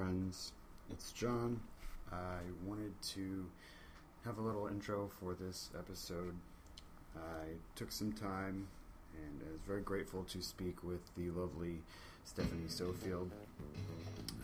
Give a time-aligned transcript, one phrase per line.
[0.00, 0.52] friends.
[0.90, 1.60] It's John.
[2.10, 3.44] I wanted to
[4.24, 6.34] have a little intro for this episode.
[7.14, 8.66] I took some time
[9.14, 11.82] and I was very grateful to speak with the lovely
[12.24, 13.28] Stephanie Sofield,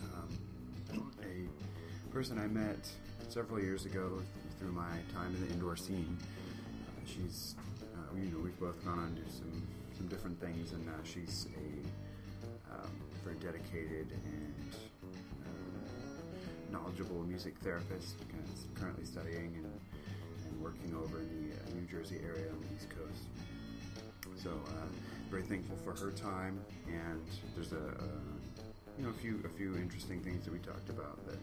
[0.03, 2.87] um, a person I met
[3.31, 4.21] several years ago
[4.59, 6.19] through my time in the indoor scene.
[6.87, 7.55] Uh, she's,
[7.95, 9.63] uh, you know, we've both gone on to some,
[9.97, 12.91] some different things, and uh, she's a um,
[13.25, 14.55] very dedicated and
[16.77, 18.17] knowledgeable music therapist,
[18.75, 19.81] currently studying and,
[20.47, 24.43] and working over in the uh, New Jersey area on the East Coast.
[24.43, 24.87] So, uh,
[25.31, 27.23] very thankful for her time, and
[27.55, 28.09] there's a, a
[28.99, 31.39] you know a few a few interesting things that we talked about that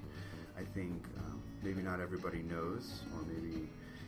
[0.58, 3.68] I think um, maybe not everybody knows, or maybe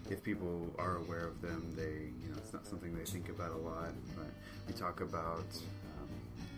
[0.09, 3.51] if people are aware of them, they you know it's not something they think about
[3.51, 3.93] a lot.
[4.15, 4.27] But
[4.67, 5.47] we talk about
[5.97, 6.09] um,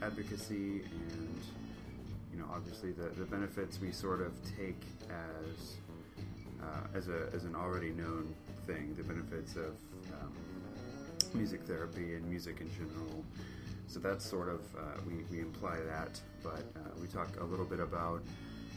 [0.02, 0.81] advocacy
[1.13, 1.39] and
[2.38, 5.77] you know obviously the, the benefits we sort of take as
[6.61, 8.33] uh, as a as an already known
[8.67, 9.73] thing, the benefits of
[10.21, 10.33] um,
[11.33, 13.23] music therapy and music in general.
[13.88, 17.65] So that's sort of uh, we, we imply that, but uh, we talk a little
[17.65, 18.21] bit about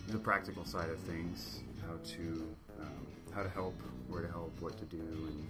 [0.08, 3.74] the practical side of things, how to um, how to help,
[4.08, 5.46] where to help, what to do, and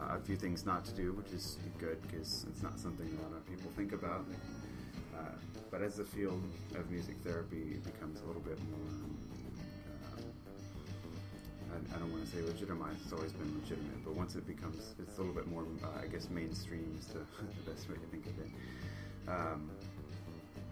[0.00, 3.22] uh, a few things not to do, which is good because it's not something a
[3.22, 4.24] lot of people think about.
[5.16, 5.22] Uh,
[5.70, 6.42] but as the field
[6.74, 8.90] of music therapy becomes a little bit more,
[10.12, 10.20] uh,
[11.72, 13.00] I, I, don't want to say legitimized.
[13.04, 16.06] It's always been legitimate, but once it becomes, it's a little bit more, uh, I
[16.06, 17.18] guess, mainstream is the,
[17.64, 18.50] the, best way to think of it.
[19.28, 19.70] Um,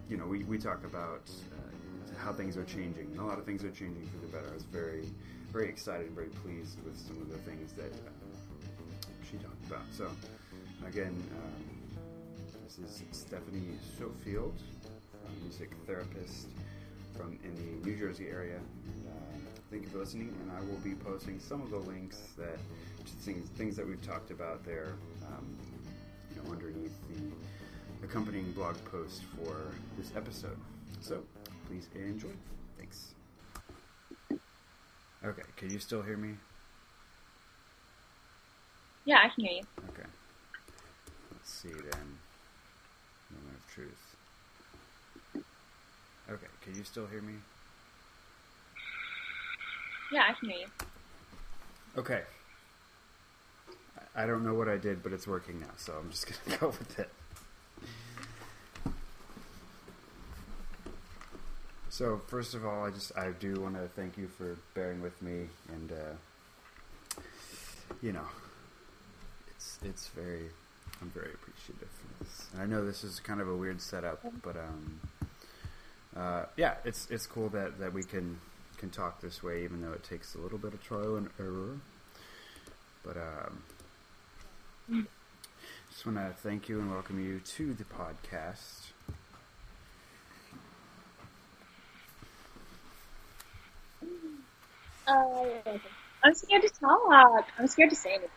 [0.09, 3.45] you know, we, we talk about uh, how things are changing, and a lot of
[3.45, 4.49] things are changing for the better.
[4.49, 5.05] I was very,
[5.51, 8.09] very excited, and very pleased with some of the things that uh,
[9.29, 9.85] she talked about.
[9.91, 10.09] So,
[10.87, 11.74] again, um,
[12.77, 14.51] this is Stephanie Sofield,
[15.25, 16.47] a music therapist
[17.15, 18.57] from in the New Jersey area.
[18.57, 22.17] And, uh, thank you for listening, and I will be posting some of the links
[22.37, 22.59] that
[23.21, 24.95] things things that we've talked about there,
[25.27, 25.45] um,
[26.29, 29.55] you know, underneath the accompanying blog post for
[29.97, 30.57] this episode.
[30.99, 31.23] So
[31.67, 32.29] please enjoy.
[32.77, 33.13] Thanks.
[35.23, 36.35] Okay, can you still hear me?
[39.05, 39.63] Yeah, I can hear you.
[39.89, 40.09] Okay.
[41.31, 42.17] Let's see then.
[43.75, 44.15] Truth.
[46.29, 47.33] Okay, can you still hear me?
[50.13, 50.67] Yeah, I can hear you.
[51.97, 52.21] Okay.
[54.15, 56.67] I don't know what I did, but it's working now, so I'm just gonna go
[56.67, 57.09] with it.
[61.89, 65.21] So first of all, I just I do want to thank you for bearing with
[65.21, 67.21] me, and uh,
[68.01, 68.27] you know,
[69.49, 70.49] it's it's very
[71.01, 72.47] I'm very appreciative for this.
[72.53, 74.99] And I know this is kind of a weird setup, but um,
[76.15, 78.39] uh, yeah, it's it's cool that, that we can
[78.77, 81.77] can talk this way, even though it takes a little bit of trial and error.
[83.03, 85.07] But um,
[85.91, 88.91] just want to thank you and welcome you to the podcast.
[95.07, 95.77] Uh,
[96.23, 97.47] I'm scared to talk.
[97.59, 98.29] I'm scared to say anything.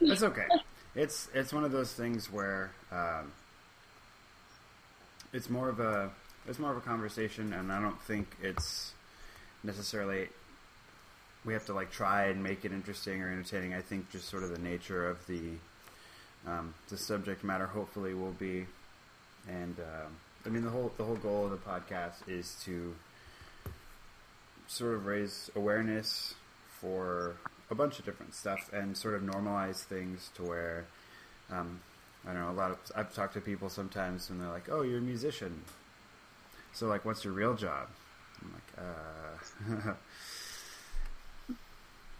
[0.00, 0.46] That's okay.
[0.94, 3.32] it's it's one of those things where um,
[5.32, 6.10] it's more of a
[6.48, 8.92] it's more of a conversation, and I don't think it's
[9.62, 10.28] necessarily
[11.44, 13.74] we have to like try and make it interesting or entertaining.
[13.74, 15.52] I think just sort of the nature of the
[16.46, 18.66] um, the subject matter hopefully will be,
[19.48, 20.08] and uh,
[20.46, 22.94] I mean the whole the whole goal of the podcast is to
[24.66, 26.34] sort of raise awareness
[26.80, 27.36] for
[27.70, 30.86] a bunch of different stuff and sort of normalize things to where
[31.50, 31.80] um,
[32.26, 34.82] I don't know a lot of I've talked to people sometimes and they're like, "Oh,
[34.82, 35.62] you're a musician."
[36.72, 37.88] So like, what's your real job?
[38.42, 39.94] I'm like, uh.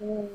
[0.02, 0.28] mm,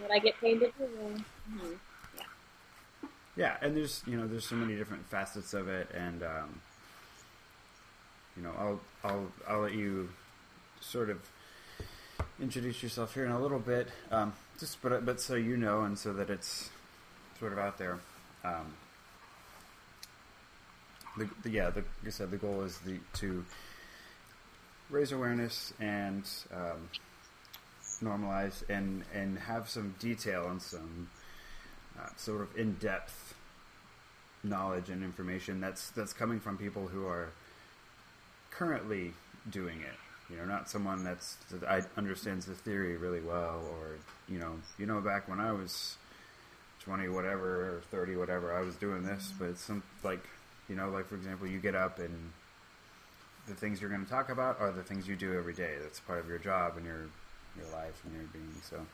[0.00, 0.72] what I get paid to do.
[0.84, 1.72] Mm-hmm.
[2.16, 3.08] Yeah.
[3.36, 6.60] Yeah, and there's you know there's so many different facets of it, and um,
[8.36, 10.08] you know I'll I'll I'll let you
[10.80, 11.18] sort of
[12.40, 15.98] introduce yourself here in a little bit, um, just but but so you know, and
[15.98, 16.70] so that it's
[17.38, 17.98] sort of out there.
[18.44, 18.74] Um,
[21.16, 23.44] the, the, yeah, the, like I said, the goal is the to
[24.90, 26.88] raise awareness and um,
[28.02, 31.10] normalize and and have some detail and some
[32.00, 33.34] uh, sort of in depth
[34.44, 37.30] knowledge and information that's that's coming from people who are
[38.50, 39.12] currently
[39.50, 43.96] doing it you know, not someone that's that I understands the theory really well, or
[44.28, 45.96] you know, you know, back when I was
[46.80, 49.32] twenty, whatever, or thirty, whatever, I was doing this.
[49.38, 50.24] But it's some like,
[50.68, 52.32] you know, like for example, you get up and
[53.46, 55.76] the things you're going to talk about are the things you do every day.
[55.80, 57.06] That's part of your job and your
[57.56, 58.60] your life and your being.
[58.62, 58.86] So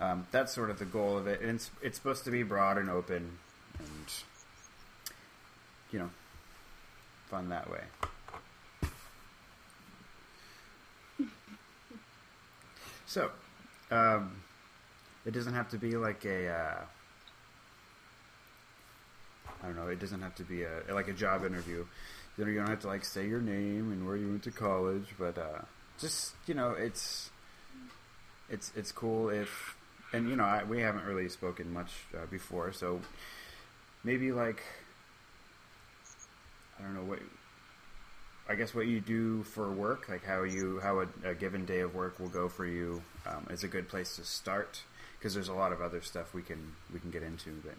[0.00, 1.40] um, that's sort of the goal of it.
[1.40, 3.38] And it's it's supposed to be broad and open,
[3.78, 4.06] and
[5.90, 6.10] you know,
[7.30, 7.80] fun that way.
[13.06, 13.30] So,
[13.90, 14.42] um,
[15.24, 16.48] it doesn't have to be like a.
[16.48, 16.80] Uh,
[19.62, 19.88] I don't know.
[19.88, 21.86] It doesn't have to be a like a job interview.
[22.36, 24.50] You know, you don't have to like say your name and where you went to
[24.50, 25.62] college, but uh,
[25.98, 27.30] just you know, it's
[28.48, 29.76] it's it's cool if,
[30.12, 33.00] and you know, I, we haven't really spoken much uh, before, so
[34.04, 34.62] maybe like
[36.78, 37.20] I don't know what
[38.48, 41.80] I guess what you do for work, like how you how a, a given day
[41.80, 44.82] of work will go for you, um, is a good place to start
[45.18, 47.50] because there's a lot of other stuff we can we can get into.
[47.64, 47.74] But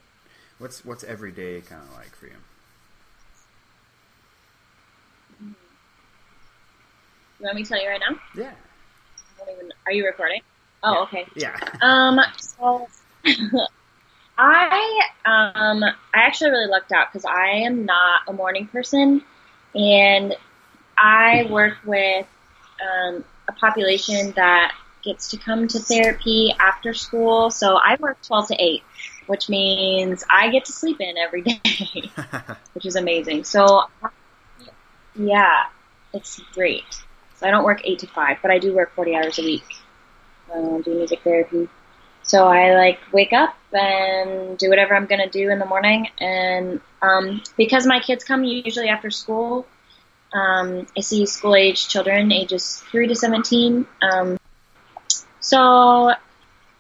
[0.59, 2.35] what's what's every day kind of like for you?
[7.39, 8.17] You want me to tell you right now?
[8.35, 8.51] Yeah.
[9.51, 10.41] Even, are you recording?
[10.83, 11.19] Oh, Yeah.
[11.19, 11.25] okay.
[11.35, 11.57] Yeah.
[11.81, 12.87] Um, so
[14.37, 19.23] I um I actually really lucked out because I am not a morning person,
[19.75, 20.35] and
[20.97, 22.27] I work with
[22.81, 24.73] um, a population that
[25.03, 27.49] gets to come to therapy after school.
[27.51, 28.83] So I work twelve to eight,
[29.27, 31.61] which means I get to sleep in every day,
[32.73, 33.43] which is amazing.
[33.43, 33.83] So
[35.15, 35.65] yeah,
[36.13, 36.83] it's great.
[37.35, 39.65] So I don't work eight to five, but I do work forty hours a week.
[40.53, 41.69] Um, do music therapy.
[42.23, 46.81] So I like wake up and do whatever I'm gonna do in the morning, and
[47.01, 49.65] um, because my kids come usually after school,
[50.33, 53.85] um, I see school age children, ages three to seventeen.
[54.01, 54.37] Um,
[55.39, 56.11] so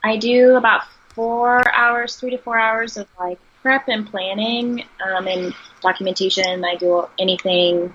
[0.03, 5.27] I do about four hours, three to four hours of like prep and planning um,
[5.27, 6.63] and documentation.
[6.63, 7.93] I do anything,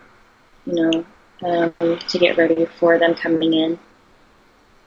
[0.67, 1.05] you know,
[1.45, 3.79] um, to get ready for them coming in.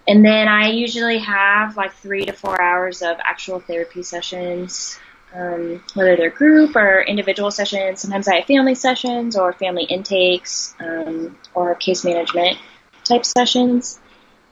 [0.07, 4.99] And then I usually have like three to four hours of actual therapy sessions,
[5.35, 8.01] um, whether they're group or individual sessions.
[8.01, 12.57] Sometimes I have family sessions or family intakes um, or case management
[13.03, 13.99] type sessions.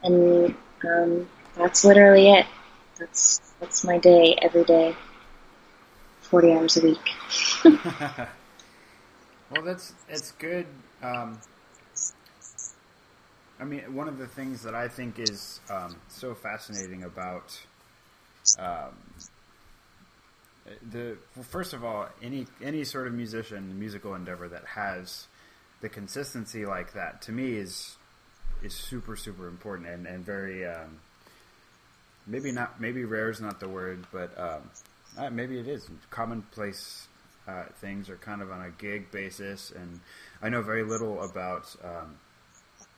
[0.04, 2.46] And um, that's literally it.
[3.00, 4.96] That's that's my day every day,
[6.22, 7.10] forty hours a week.
[7.64, 8.30] well,
[9.64, 10.68] that's it's good.
[11.02, 11.40] Um,
[13.60, 17.60] I mean, one of the things that I think is um, so fascinating about
[18.60, 18.94] um,
[20.92, 25.28] the well, first of all, any any sort of musician, musical endeavor that has
[25.82, 27.98] the consistency like that to me is
[28.64, 31.00] is super super important and and very um,
[32.26, 34.70] maybe not maybe rare is not the word, but um,
[35.18, 37.08] uh, maybe it is commonplace.
[37.46, 40.00] Uh, things are kind of on a gig basis, and
[40.42, 42.16] I know very little about um,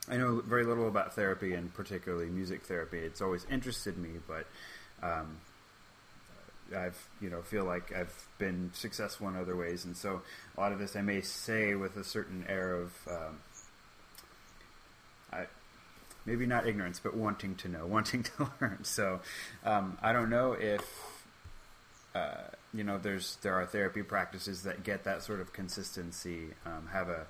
[0.08, 2.98] I know very little about therapy and particularly music therapy.
[2.98, 4.46] It's always interested me, but
[5.02, 5.38] um,
[6.74, 10.22] I've you know feel like I've been successful in other ways, and so
[10.56, 13.38] a lot of this I may say with a certain air of um,
[15.32, 15.46] I,
[16.24, 18.84] maybe not ignorance, but wanting to know, wanting to learn.
[18.84, 19.20] So
[19.64, 20.84] um, I don't know if
[22.14, 26.88] uh, you know there's there are therapy practices that get that sort of consistency, um,
[26.92, 27.26] have a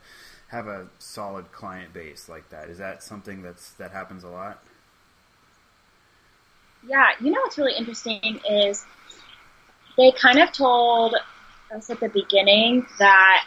[0.48, 2.68] have a solid client base like that.
[2.68, 4.62] Is that something that's that happens a lot?
[6.86, 8.84] Yeah, you know what's really interesting is
[9.96, 11.14] they kind of told
[11.74, 13.44] us at the beginning that,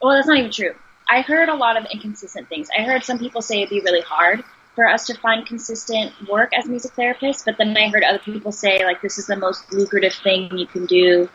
[0.00, 0.74] well, that's not even true.
[1.08, 2.68] I heard a lot of inconsistent things.
[2.76, 4.42] I heard some people say it'd be really hard
[4.74, 8.52] for us to find consistent work as music therapists, but then I heard other people
[8.52, 11.28] say like this is the most lucrative thing you can do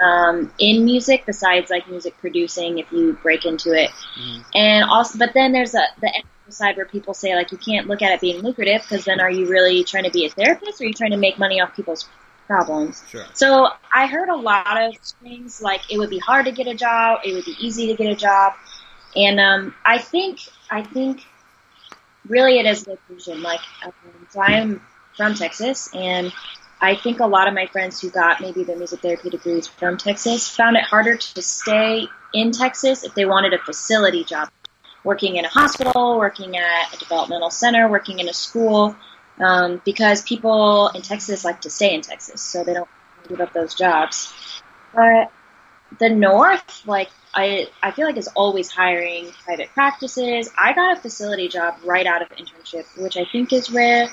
[0.00, 3.90] um, in music besides like music producing if you break into it.
[3.90, 4.40] Mm-hmm.
[4.54, 6.10] And also, but then there's a the
[6.52, 9.30] side where people say like you can't look at it being lucrative because then are
[9.30, 11.74] you really trying to be a therapist or are you trying to make money off
[11.74, 12.08] people's
[12.50, 13.04] problems?
[13.08, 13.24] Sure.
[13.32, 16.74] So I heard a lot of things like it would be hard to get a
[16.74, 18.54] job, it would be easy to get a job,
[19.14, 21.24] and um, I think I think
[22.26, 23.42] really it is location.
[23.42, 23.92] Like, um,
[24.30, 24.82] so I'm
[25.16, 26.32] from Texas, and
[26.80, 29.96] I think a lot of my friends who got maybe their music therapy degrees from
[29.96, 34.48] Texas found it harder to stay in Texas if they wanted a facility job,
[35.04, 38.96] working in a hospital, working at a developmental center, working in a school,
[39.40, 42.88] um, because people in Texas like to stay in Texas, so they don't
[43.28, 44.32] give up those jobs.
[44.94, 45.32] But
[45.98, 50.50] the North, like I, I feel like is always hiring private practices.
[50.58, 54.08] I got a facility job right out of internship, which I think is rare.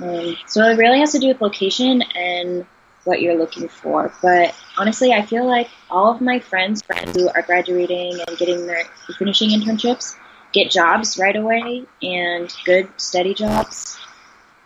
[0.00, 2.66] Um, so it really has to do with location and
[3.04, 4.12] what you're looking for.
[4.22, 8.66] But honestly, I feel like all of my friends, friends who are graduating and getting
[8.66, 8.84] their
[9.18, 10.16] finishing internships,
[10.52, 13.98] get jobs right away and good steady jobs.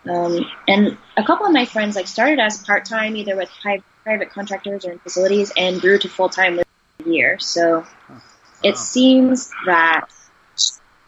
[0.08, 3.82] Um, and a couple of my friends like started as part time either with pri-
[4.02, 7.38] private contractors or in facilities and grew to full time within a year.
[7.38, 8.22] So Wow.
[8.62, 10.08] it seems that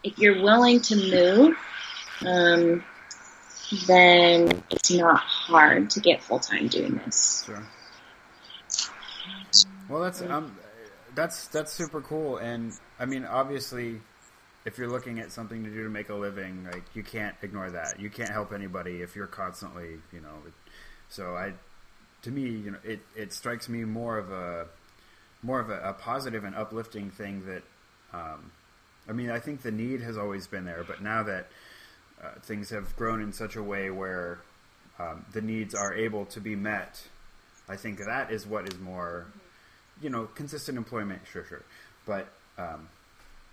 [0.03, 1.57] if you're willing to move,
[2.25, 2.83] um,
[3.85, 7.43] then it's not hard to get full time doing this.
[7.45, 7.67] Sure.
[9.89, 10.57] Well, that's um,
[11.15, 14.01] that's that's super cool, and I mean, obviously,
[14.67, 17.71] if you're looking at something to do to make a living, like you can't ignore
[17.71, 18.01] that.
[18.01, 20.35] You can't help anybody if you're constantly, you know.
[21.07, 21.53] So I,
[22.23, 24.67] to me, you know, it it strikes me more of a
[25.41, 27.63] more of a, a positive and uplifting thing that,
[28.13, 28.51] um,
[29.07, 31.47] I mean, I think the need has always been there, but now that
[32.21, 34.39] uh, things have grown in such a way where
[34.99, 37.01] um, the needs are able to be met,
[37.69, 39.27] I think that is what is more,
[40.01, 41.21] you know, consistent employment.
[41.31, 41.63] Sure, sure,
[42.05, 42.89] but um,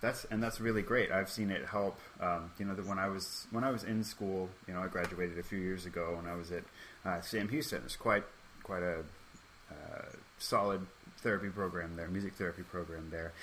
[0.05, 1.11] that's and that's really great.
[1.11, 1.97] I've seen it help.
[2.21, 5.39] Um, you know, when I was when I was in school, you know, I graduated
[5.39, 6.63] a few years ago, and I was at
[7.03, 7.81] uh, Sam Houston.
[7.83, 8.23] It's quite
[8.63, 8.99] quite a
[9.71, 10.05] uh,
[10.37, 10.85] solid
[11.17, 13.33] therapy program there, music therapy program there,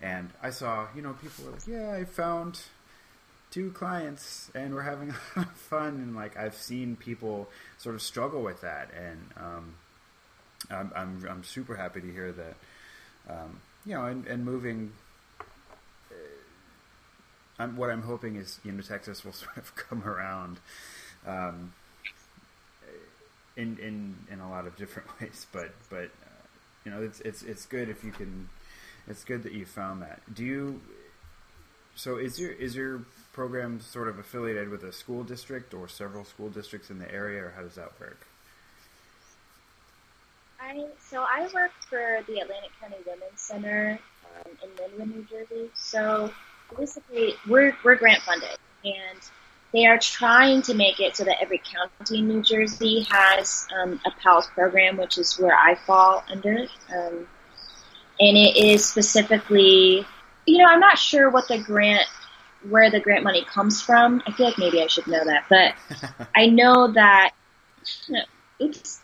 [0.00, 2.60] and I saw, you know, people were like, "Yeah, I found."
[3.50, 7.94] two clients and we're having a lot of fun and like I've seen people sort
[7.94, 9.74] of struggle with that and um,
[10.70, 12.56] I'm, I'm I'm super happy to hear that
[13.28, 14.92] um, you know and, and moving
[17.58, 20.60] I'm, what I'm hoping is you know Texas will sort of come around
[21.26, 21.72] um,
[23.56, 26.42] in in in a lot of different ways but but uh,
[26.84, 28.48] you know it's it's it's good if you can
[29.06, 30.80] it's good that you found that do you
[31.94, 36.24] so is your is your program sort of affiliated with a school district or several
[36.24, 38.26] school districts in the area, or how does that work?
[40.60, 45.70] I so I work for the Atlantic County Women's Center um, in Linwood, New Jersey.
[45.74, 46.32] So
[46.72, 49.20] basically, we're we're grant funded, and
[49.72, 54.00] they are trying to make it so that every county in New Jersey has um,
[54.04, 57.26] a PALS program, which is where I fall under, um,
[58.20, 60.06] and it is specifically,
[60.46, 62.06] you know, I'm not sure what the grant
[62.68, 64.22] where the grant money comes from.
[64.26, 67.32] I feel like maybe I should know that, but I know that.
[68.60, 69.00] Oops.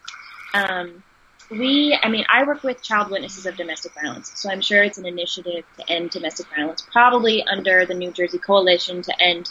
[0.55, 1.03] Um,
[1.51, 4.99] we, I mean, I work with child witnesses of domestic violence, so I'm sure it's
[4.99, 9.51] an initiative to end domestic violence, probably under the New Jersey Coalition to End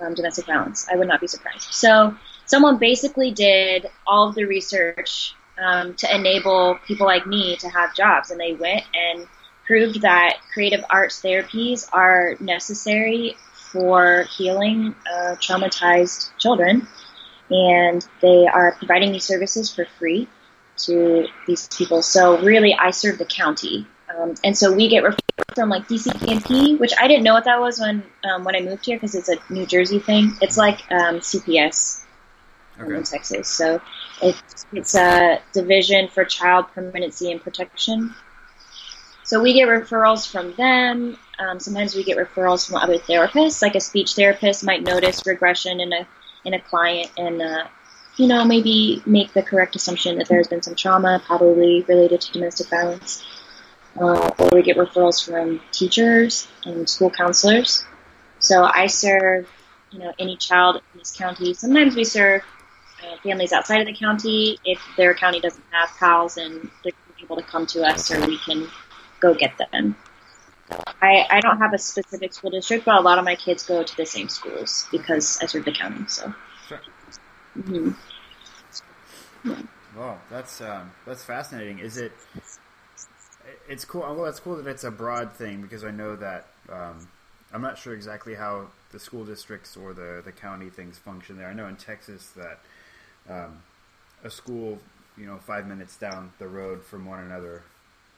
[0.00, 0.86] um, Domestic Violence.
[0.90, 1.72] I would not be surprised.
[1.72, 7.68] So, someone basically did all of the research um, to enable people like me to
[7.68, 9.26] have jobs, and they went and
[9.66, 13.36] proved that creative arts therapies are necessary
[13.72, 16.86] for healing uh, traumatized children,
[17.50, 20.28] and they are providing these services for free
[20.78, 22.02] to these people.
[22.02, 26.76] So really, I serve the county, um, and so we get referrals from like DCP&P,
[26.76, 29.28] which I didn't know what that was when um, when I moved here because it's
[29.28, 30.36] a New Jersey thing.
[30.40, 32.02] It's like um, CPS
[32.80, 32.96] Okay.
[32.96, 33.48] in Texas.
[33.48, 33.80] So
[34.22, 38.14] it's it's a division for child permanency and protection.
[39.24, 41.16] So we get referrals from them.
[41.38, 45.80] Um, sometimes we get referrals from other therapists, like a speech therapist might notice regression
[45.80, 46.06] in a
[46.44, 47.64] in a client and uh,
[48.16, 52.32] you know maybe make the correct assumption that there's been some trauma, probably related to
[52.32, 53.24] domestic violence.
[53.94, 57.84] Uh, or we get referrals from teachers and school counselors.
[58.38, 59.50] So I serve
[59.90, 61.54] you know any child in this county.
[61.54, 62.42] Sometimes we serve
[63.02, 66.92] uh, families outside of the county if their county doesn't have PALs and they're
[67.22, 68.68] able to come to us or we can
[69.20, 69.96] go get them.
[71.00, 73.82] I, I don't have a specific school district, but a lot of my kids go
[73.82, 76.04] to the same schools because I serve the county.
[76.08, 76.32] So,
[77.54, 77.62] Sure.
[77.64, 77.92] hmm
[79.96, 81.78] Well, that's um, that's fascinating.
[81.78, 82.12] Is it?
[83.68, 84.02] It's cool.
[84.02, 87.08] Well, it's cool that it's a broad thing because I know that um,
[87.52, 91.48] I'm not sure exactly how the school districts or the the county things function there.
[91.48, 92.60] I know in Texas that
[93.28, 93.62] um,
[94.24, 94.78] a school,
[95.18, 97.62] you know, five minutes down the road from one another,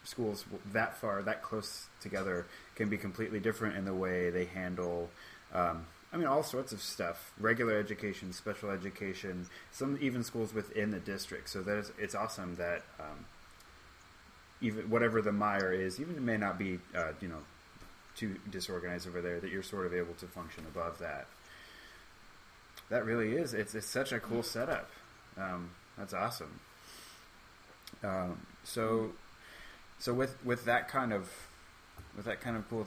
[0.05, 5.11] schools that far, that close together, can be completely different in the way they handle.
[5.55, 10.93] Um, I mean, all sorts of stuff: regular education, special education, some even schools within
[10.93, 11.49] the district.
[11.49, 13.27] So that is, it's awesome that um,
[14.61, 17.41] even whatever the mire is, even it may not be, uh, you know,
[18.17, 21.27] too disorganized over there, that you're sort of able to function above that.
[22.91, 23.53] That really is.
[23.53, 24.89] It's it's such a cool setup.
[25.37, 26.61] Um, that's awesome.
[28.05, 29.11] Um, so,
[29.99, 31.29] so with with that kind of
[32.17, 32.87] with that kind of cool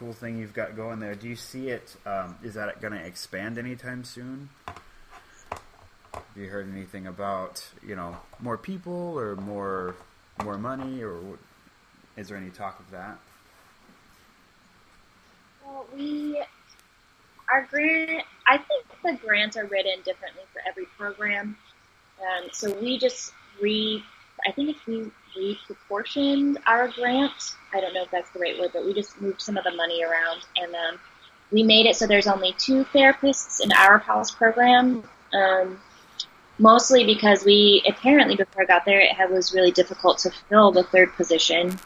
[0.00, 1.94] cool thing you've got going there, do you see it?
[2.06, 4.48] Um, is that going to expand anytime soon?
[6.14, 9.94] Have you heard anything about you know more people or more
[10.42, 11.18] more money or
[12.16, 13.18] is there any talk of that?
[15.64, 16.42] Well, we
[17.52, 18.24] our grant.
[18.46, 21.58] I think the grants are written differently for every program.
[22.20, 24.02] Um, so we just re.
[24.46, 27.56] I think if we reproportioned our grant.
[27.72, 29.72] I don't know if that's the right word, but we just moved some of the
[29.72, 31.00] money around and um,
[31.52, 35.04] we made it so there's only two therapists in our PALS program.
[35.32, 35.80] Um,
[36.58, 40.84] mostly because we apparently before I got there it was really difficult to fill the
[40.84, 41.78] third position.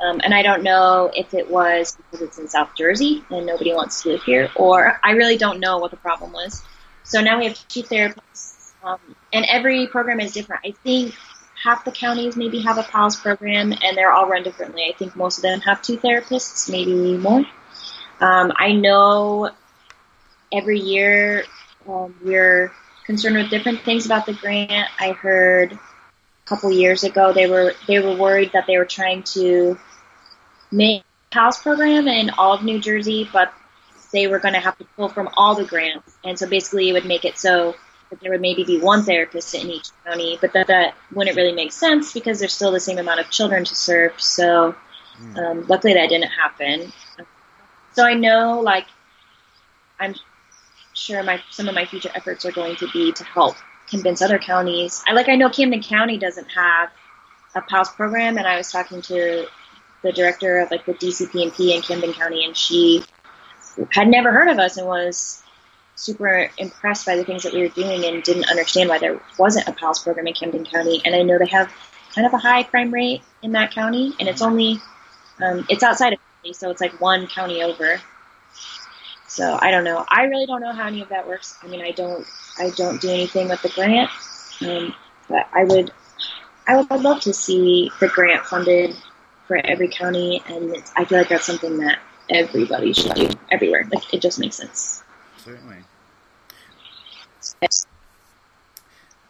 [0.00, 3.72] Um, and I don't know if it was because it's in South Jersey and nobody
[3.72, 6.62] wants to live here, or I really don't know what the problem was.
[7.02, 8.98] So now we have two therapists, um,
[9.32, 10.62] and every program is different.
[10.66, 11.14] I think
[11.62, 14.84] half the counties maybe have a PALS program, and they're all run differently.
[14.88, 17.44] I think most of them have two therapists, maybe more.
[18.20, 19.50] Um, I know
[20.52, 21.44] every year
[21.88, 22.72] um, we're
[23.04, 24.88] concerned with different things about the grant.
[24.98, 25.78] I heard a
[26.46, 29.78] couple years ago they were they were worried that they were trying to
[30.70, 33.52] make PALS program in all of New Jersey, but
[34.12, 36.92] they were going to have to pull from all the grants, and so basically it
[36.92, 37.74] would make it so
[38.10, 41.52] that there would maybe be one therapist in each county, but that that wouldn't really
[41.52, 44.20] make sense because there's still the same amount of children to serve.
[44.20, 44.74] So
[45.16, 45.36] hmm.
[45.36, 46.92] um, luckily that didn't happen.
[47.94, 48.86] So I know, like,
[49.98, 50.14] I'm
[50.92, 53.56] sure my some of my future efforts are going to be to help
[53.88, 55.02] convince other counties.
[55.06, 56.90] I like I know Camden County doesn't have
[57.54, 59.46] a PALS program, and I was talking to
[60.02, 63.02] the director of like the DCP&P in Camden County, and she
[63.90, 65.42] had never heard of us and was
[65.96, 69.66] super impressed by the things that we were doing and didn't understand why there wasn't
[69.66, 71.02] a PALS program in Camden County.
[71.04, 71.72] And I know they have
[72.14, 74.80] kind of a high crime rate in that county, and it's only
[75.42, 78.00] um, it's outside of county, so it's like one county over.
[79.26, 80.04] So I don't know.
[80.08, 81.58] I really don't know how any of that works.
[81.62, 82.26] I mean, I don't
[82.58, 84.10] I don't do anything with the grant,
[84.66, 84.94] um,
[85.28, 85.92] but I would
[86.66, 88.96] I would love to see the grant funded
[89.46, 91.98] for every county, and I feel like that's something that
[92.30, 93.86] everybody should do everywhere.
[93.92, 95.02] Like it just makes sense.
[95.46, 95.76] Certainly.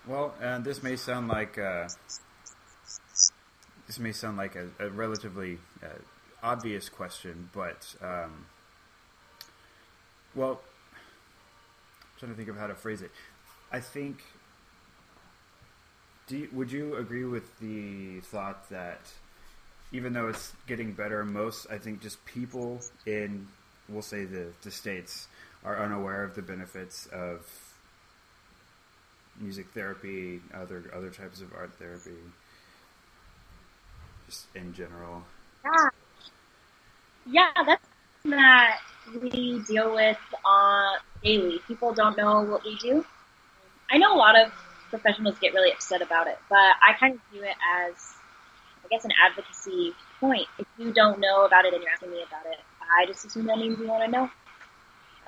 [0.07, 1.89] Well, uh, this may sound like uh,
[3.87, 5.89] this may sound like a, a relatively uh,
[6.43, 8.47] obvious question, but um,
[10.35, 10.63] well,
[10.95, 13.11] I'm trying to think of how to phrase it.
[13.71, 14.23] I think.
[16.31, 19.03] You, would you agree with the thought that
[19.93, 23.49] even though it's getting better, most I think just people in
[23.87, 25.29] we'll say the the states
[25.67, 27.45] are unaware of the benefits of
[29.39, 32.17] music therapy, other other types of art therapy,
[34.27, 35.25] just in general.
[35.65, 35.89] Yeah,
[37.27, 37.85] yeah, that's
[38.23, 38.79] something that
[39.21, 41.61] we deal with on daily.
[41.67, 43.05] People don't know what we do.
[43.91, 44.53] I know a lot of
[44.91, 47.95] professionals get really upset about it, but I kind of view it as,
[48.85, 50.47] I guess, an advocacy point.
[50.59, 53.47] If you don't know about it and you're asking me about it, I just assume
[53.47, 54.31] that means you want to know.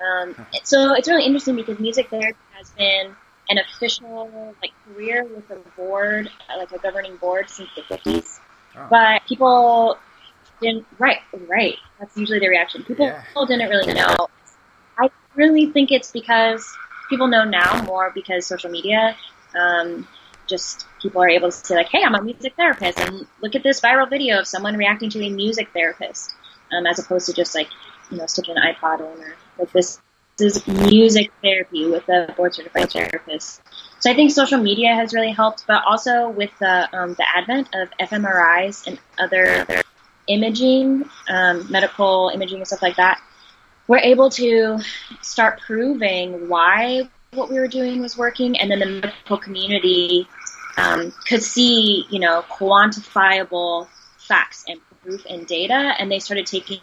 [0.01, 3.15] Um, so it's really interesting because music therapy has been
[3.49, 8.39] an official like career with a board, like a governing board since the 50s.
[8.75, 8.87] Oh.
[8.89, 9.97] But people
[10.61, 11.75] didn't, right, right.
[11.99, 12.83] That's usually the reaction.
[12.83, 13.23] People yeah.
[13.47, 14.27] didn't really know.
[14.97, 16.65] I really think it's because
[17.09, 19.15] people know now more because social media,
[19.59, 20.07] um,
[20.47, 23.63] just people are able to say like, hey, I'm a music therapist and look at
[23.63, 26.33] this viral video of someone reacting to a music therapist,
[26.71, 27.69] um, as opposed to just like,
[28.11, 29.99] you know, sticking an iPod in or like this
[30.39, 33.61] is music therapy with a board certified therapist.
[33.99, 37.67] So I think social media has really helped, but also with the um, the advent
[37.73, 39.65] of fMRIs and other
[40.27, 43.21] imaging, um, medical imaging and stuff like that,
[43.87, 44.79] we're able to
[45.21, 50.27] start proving why what we were doing was working, and then the medical community
[50.77, 56.79] um, could see, you know, quantifiable facts and proof and data, and they started taking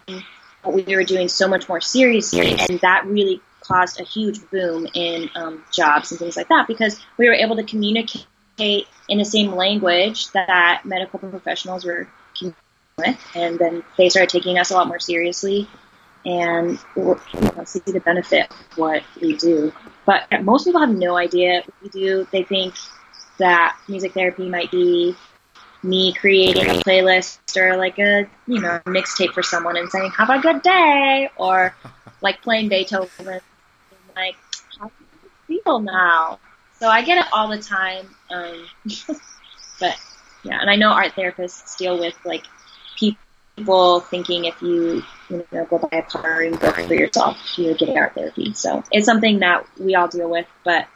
[0.71, 5.29] we were doing so much more seriously, and that really caused a huge boom in
[5.35, 8.25] um, jobs and things like that because we were able to communicate
[8.57, 12.63] in the same language that medical professionals were communicating
[12.97, 15.67] with, and then they started taking us a lot more seriously
[16.25, 16.79] and
[17.65, 19.71] see the benefit of what we do.
[20.05, 22.27] But most people have no idea what we do.
[22.31, 22.73] They think
[23.37, 25.15] that music therapy might be
[25.83, 30.11] me creating a playlist or like a you know a mixtape for someone and saying
[30.11, 31.75] have a good day or
[32.21, 33.41] like playing Beethoven
[34.17, 34.35] like,
[34.79, 34.87] how
[35.47, 36.39] do you feel now?
[36.79, 38.07] So I get it all the time.
[38.31, 38.65] Um,
[39.79, 39.95] but
[40.43, 42.43] yeah, and I know art therapists deal with like
[42.97, 47.97] people thinking if you you know go buy a coloring book for yourself, you're getting
[47.97, 48.53] art therapy.
[48.53, 50.87] So it's something that we all deal with, but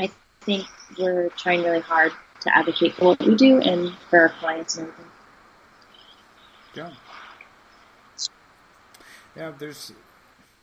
[0.00, 0.10] I
[0.40, 0.66] think
[0.98, 2.12] we're trying really hard
[2.42, 5.10] to advocate for what we do and for our clients and everything.
[6.74, 6.90] Yeah.
[9.36, 9.92] Yeah, there's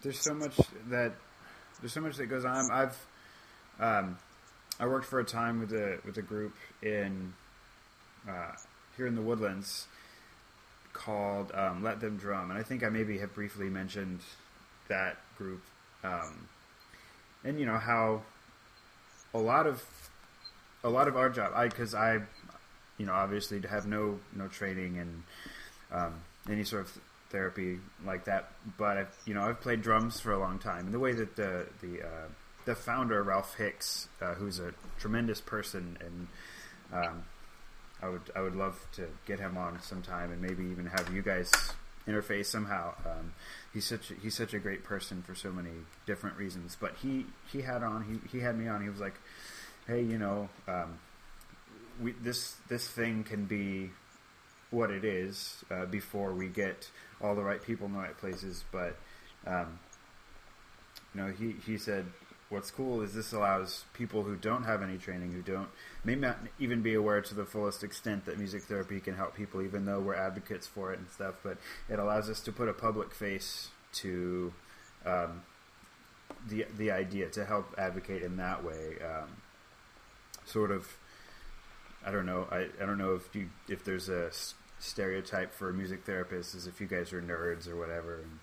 [0.01, 0.55] there's so much
[0.89, 1.13] that
[1.79, 2.69] there's so much that goes on.
[2.71, 3.07] I've
[3.79, 4.17] um,
[4.79, 7.33] I worked for a time with a with a group in
[8.27, 8.51] uh,
[8.95, 9.87] here in the Woodlands
[10.93, 14.19] called um, Let Them Drum, and I think I maybe have briefly mentioned
[14.87, 15.61] that group,
[16.03, 16.47] um,
[17.43, 18.21] and you know how
[19.33, 19.83] a lot of
[20.83, 22.19] a lot of our job, I because I,
[22.97, 25.23] you know, obviously to have no no training and
[25.91, 30.31] um, any sort of therapy like that, but I've you know I've played drums for
[30.31, 32.27] a long time, and the way that the the uh,
[32.65, 36.27] the founder Ralph Hicks, uh, who's a tremendous person, and
[36.93, 37.23] um,
[38.01, 41.21] I would I would love to get him on sometime, and maybe even have you
[41.21, 41.51] guys
[42.07, 42.93] interface somehow.
[43.05, 43.33] Um,
[43.73, 45.71] he's such a, he's such a great person for so many
[46.05, 46.77] different reasons.
[46.79, 48.81] But he he had on he he had me on.
[48.81, 49.15] He was like,
[49.89, 50.99] hey, you know, um,
[52.01, 53.89] we this this thing can be
[54.71, 56.89] what it is uh, before we get
[57.21, 58.63] all the right people in the right places.
[58.71, 58.95] But
[59.47, 59.79] um,
[61.13, 62.05] you know, he he said
[62.49, 65.69] what's cool is this allows people who don't have any training, who don't,
[66.03, 69.61] may not even be aware to the fullest extent that music therapy can help people,
[69.61, 71.35] even though we're advocates for it and stuff.
[71.43, 71.57] But
[71.89, 74.53] it allows us to put a public face to
[75.05, 75.43] um,
[76.47, 78.97] the the idea to help advocate in that way.
[79.03, 79.29] Um,
[80.49, 80.87] sort of,
[82.05, 82.47] I don't know.
[82.51, 84.31] I, I don't know if you if there's a
[84.79, 88.19] stereotype for music therapists as if you guys are nerds or whatever.
[88.21, 88.39] And,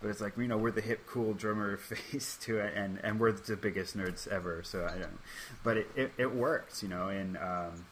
[0.00, 3.18] but it's like you know we're the hip cool drummer face to it and and
[3.18, 5.18] we're the biggest nerds ever so i don't
[5.64, 7.84] but it, it, it works you know and um,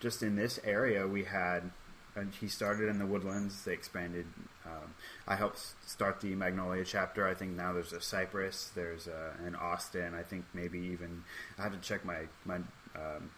[0.00, 1.70] just in this area we had
[2.16, 4.26] and he started in the woodlands they expanded
[4.66, 4.94] um,
[5.26, 9.54] i helped start the magnolia chapter i think now there's a cypress there's a, an
[9.54, 11.24] austin i think maybe even
[11.58, 12.58] i had to check my my
[12.96, 13.30] um,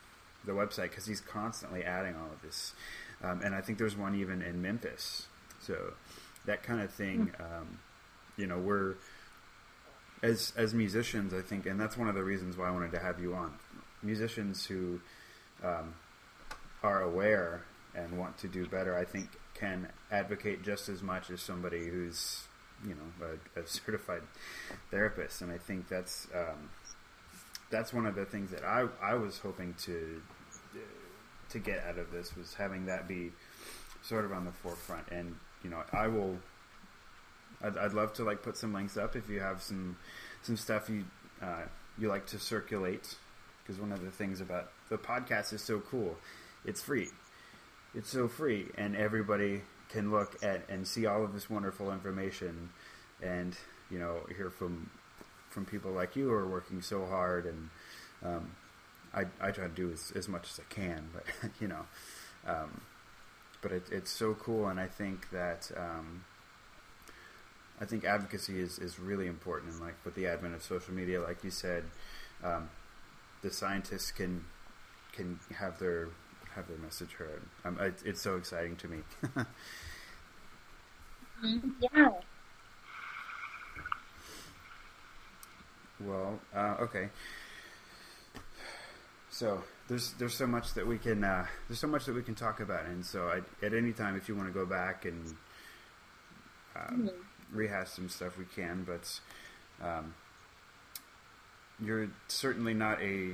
[0.45, 2.75] the website because he's constantly adding all of this.
[3.23, 5.27] Um, and i think there's one even in memphis.
[5.61, 5.95] So
[6.45, 7.79] that kind of thing um,
[8.37, 8.95] you know we're
[10.23, 12.99] as as musicians i think and that's one of the reasons why i wanted to
[12.99, 13.55] have you on.
[14.03, 15.01] Musicians who
[15.64, 15.95] um,
[16.83, 17.64] are aware
[17.95, 22.47] and want to do better i think can advocate just as much as somebody who's
[22.87, 24.23] you know a, a certified
[24.90, 25.42] therapist.
[25.42, 26.71] And i think that's um,
[27.70, 30.20] that's one of the things that i i was hoping to
[31.48, 33.31] to get out of this was having that be
[34.02, 36.37] sort of on the forefront and you know i will
[37.62, 39.96] I'd, I'd love to like put some links up if you have some
[40.42, 41.05] some stuff you
[41.42, 41.62] uh,
[41.98, 43.16] you like to circulate
[43.62, 46.16] because one of the things about the podcast is so cool.
[46.64, 47.09] It's free.
[47.94, 52.70] It's so free, and everybody can look at and see all of this wonderful information,
[53.22, 53.57] and
[53.90, 54.90] you know hear from
[55.57, 57.47] from people like you who are working so hard.
[57.47, 57.71] And
[58.23, 58.51] um,
[59.14, 61.25] I I try to do as, as much as I can, but
[61.61, 61.87] you know,
[62.47, 62.83] um,
[63.62, 65.71] but it, it's so cool, and I think that.
[65.75, 66.25] Um,
[67.79, 71.21] I think advocacy is, is really important, and like with the advent of social media,
[71.21, 71.85] like you said,
[72.42, 72.71] um,
[73.42, 74.47] the scientists can
[75.12, 76.09] can have their
[76.55, 77.42] have their message heard.
[77.66, 78.99] Um, it, it's so exciting to me.
[81.95, 82.12] yeah.
[86.00, 87.09] Well, uh, okay.
[89.30, 92.35] So there's there's so much that we can uh, there's so much that we can
[92.35, 95.37] talk about, and so I, at any time, if you want to go back and.
[96.76, 97.09] mm-hmm
[97.52, 99.20] rehash some stuff we can, but
[99.87, 100.14] um,
[101.82, 103.32] you're certainly not a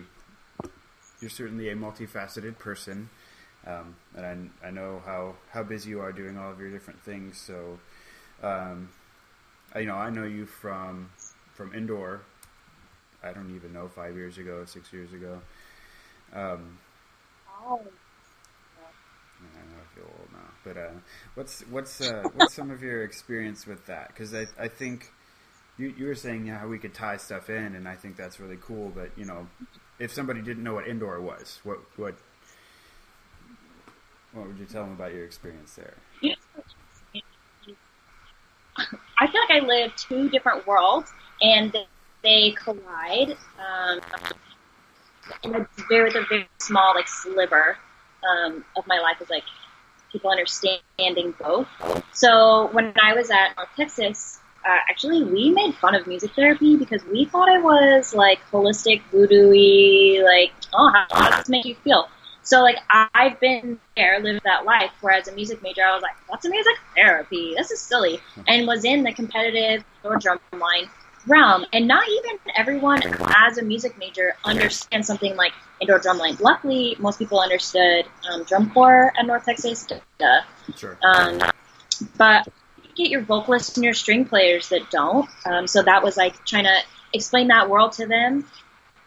[1.21, 3.09] you're certainly a multifaceted person,
[3.67, 7.01] um, and I, I know how, how busy you are doing all of your different
[7.05, 7.39] things.
[7.39, 7.79] So,
[8.43, 8.89] um,
[9.73, 11.11] I, you know, I know you from
[11.55, 12.23] from indoor.
[13.23, 15.41] I don't even know five years ago, six years ago.
[16.35, 16.79] Um,
[17.65, 17.81] oh.
[19.43, 20.99] I know I feel old now, but uh,
[21.35, 24.09] what's what's uh, what's some of your experience with that?
[24.09, 25.11] Because I I think
[25.79, 28.59] you you were saying how we could tie stuff in, and I think that's really
[28.61, 28.93] cool.
[28.95, 29.49] But you know,
[29.99, 32.15] if somebody didn't know what indoor was, what what
[34.33, 35.95] what would you tell them about your experience there?
[38.77, 41.77] I feel like I live two different worlds, and
[42.23, 44.01] they collide um,
[45.43, 47.77] in a very, a very small like sliver
[48.29, 49.45] um, of my life is like
[50.11, 51.67] people understanding both.
[52.13, 56.77] So when I was at North Texas, uh, actually we made fun of music therapy
[56.77, 61.65] because we thought it was like holistic, voodoo-y, like, oh, how, how does this make
[61.65, 62.09] you feel?
[62.45, 64.91] So like I've been there, lived that life.
[65.01, 67.55] Whereas a music major, I was like, what's a music therapy?
[67.57, 70.89] This is silly, and was in the competitive or drum line
[71.27, 71.65] realm.
[71.73, 73.03] And not even everyone
[73.37, 76.41] as a music major understands something like indoor drumline.
[76.41, 79.87] Luckily, most people understood um, drum corps at North Texas.
[80.19, 80.43] Duh.
[80.77, 80.99] Sure.
[81.03, 81.41] Um,
[82.17, 82.49] but
[82.95, 85.29] get your vocalists and your string players that don't.
[85.45, 86.77] Um, so that was like trying to
[87.13, 88.47] explain that world to them.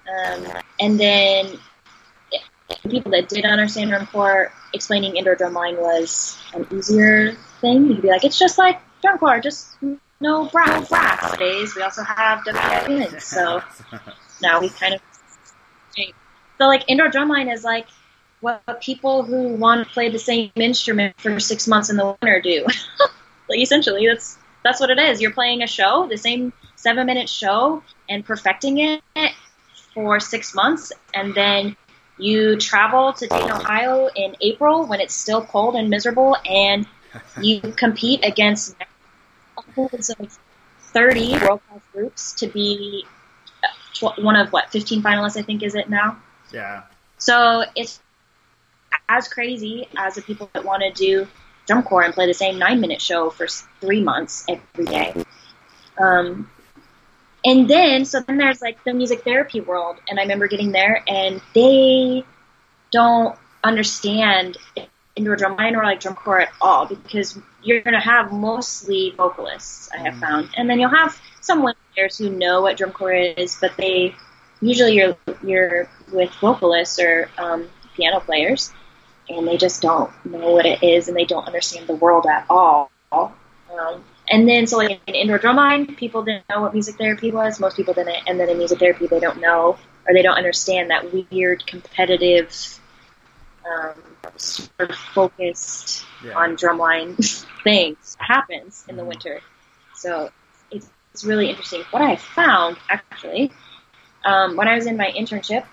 [0.07, 0.45] Um,
[0.79, 1.57] and then
[2.83, 7.87] the people that did understand drum corps, explaining indoor drumline was an easier thing.
[7.87, 9.75] You could be like, it's just like drum corps, just
[10.19, 10.89] no brass.
[10.91, 12.43] Nowadays, we also have
[12.87, 13.23] winds.
[13.23, 13.61] So
[14.41, 15.01] now we kind of.
[16.57, 17.87] So, like, indoor drumline is like
[18.39, 22.41] what people who want to play the same instrument for six months in the winter
[22.41, 22.65] do.
[23.49, 25.21] like, essentially, that's that's what it is.
[25.21, 29.01] You're playing a show, the same seven minute show, and perfecting it
[29.93, 31.75] for six months, and then
[32.17, 36.87] you travel to Dayton, Ohio in April when it's still cold and miserable, and
[37.41, 38.75] you compete against
[39.77, 40.39] upwards of
[40.79, 43.05] 30 world class groups to be
[43.93, 46.21] tw- one of what 15 finalists I think is it now.
[46.53, 46.83] Yeah.
[47.17, 48.01] So it's
[49.09, 51.27] as crazy as the people that want to do
[51.67, 53.47] drum corps and play the same nine minute show for
[53.81, 55.25] three months every day.
[55.97, 56.49] Um,
[57.43, 61.03] and then, so then there's like the music therapy world, and I remember getting there,
[61.07, 62.23] and they
[62.91, 64.57] don't understand
[65.15, 69.13] indoor drum line or like drum corps at all because you're going to have mostly
[69.17, 70.19] vocalists, I have mm.
[70.19, 73.75] found, and then you'll have some women players who know what drum corps is, but
[73.77, 74.15] they
[74.61, 78.71] usually you're you're with vocalists or um, piano players,
[79.29, 82.45] and they just don't know what it is, and they don't understand the world at
[82.49, 82.91] all.
[83.11, 87.59] Um, and then, so like in indoor drumline, people didn't know what music therapy was.
[87.59, 88.27] Most people didn't.
[88.27, 92.79] And then in music therapy, they don't know or they don't understand that weird competitive,
[93.65, 93.93] um,
[94.37, 96.33] sort of focused yeah.
[96.33, 97.15] on drumline
[97.63, 99.09] things happens in the mm-hmm.
[99.09, 99.41] winter.
[99.95, 100.29] So
[100.71, 101.83] it's, it's really interesting.
[101.91, 103.51] What I found actually,
[104.23, 105.65] um, when I was in my internship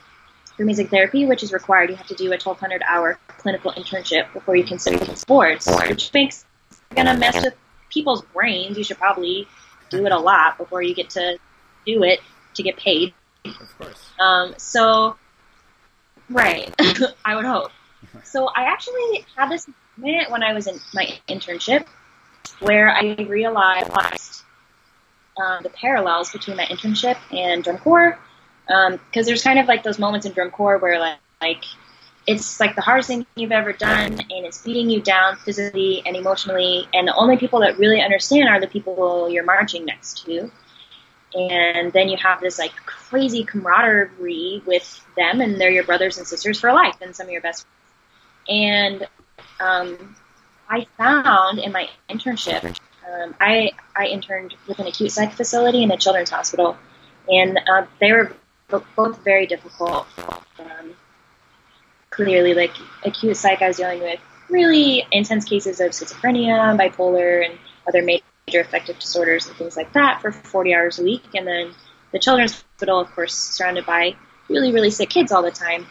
[0.56, 4.32] for music therapy, which is required, you have to do a 1200 hour clinical internship
[4.32, 6.44] before you can study sports, which makes
[6.94, 7.54] gonna mess with
[7.90, 9.46] people's brains, you should probably
[9.90, 11.38] do it a lot before you get to
[11.86, 12.20] do it
[12.54, 13.12] to get paid.
[13.44, 14.10] Of course.
[14.18, 15.16] Um, so,
[16.30, 16.74] right,
[17.24, 17.70] I would hope.
[18.24, 21.86] So I actually had this moment when I was in my internship
[22.60, 24.42] where I realized
[25.40, 28.18] um, the parallels between my internship and drum corps.
[28.66, 31.64] Because um, there's kind of like those moments in drum corps where like, like
[32.26, 36.16] it's like the hardest thing you've ever done and it's beating you down physically and
[36.16, 40.50] emotionally and the only people that really understand are the people you're marching next to
[41.34, 46.26] and then you have this like crazy camaraderie with them and they're your brothers and
[46.26, 47.66] sisters for life and some of your best
[48.48, 49.06] and
[49.60, 50.16] um,
[50.68, 52.76] i found in my internship
[53.12, 56.76] um, I, I interned with an acute psych facility in a children's hospital
[57.28, 58.32] and uh, they were
[58.96, 60.06] both very difficult
[60.58, 60.94] um,
[62.10, 62.72] clearly like
[63.04, 64.20] acute psych I was dealing with
[64.52, 70.20] really intense cases of schizophrenia, bipolar, and other major affective disorders and things like that
[70.20, 71.24] for 40 hours a week.
[71.34, 71.72] And then
[72.12, 74.14] the children's hospital, of course, surrounded by
[74.48, 75.86] really, really sick kids all the time.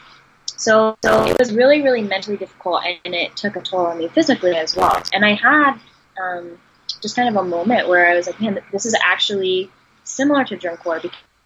[0.61, 4.09] So, so it was really, really mentally difficult, and it took a toll on me
[4.09, 5.01] physically as well.
[5.11, 5.79] And I had
[6.21, 6.59] um,
[7.01, 9.71] just kind of a moment where I was like, man, this is actually
[10.03, 11.01] similar to drum corps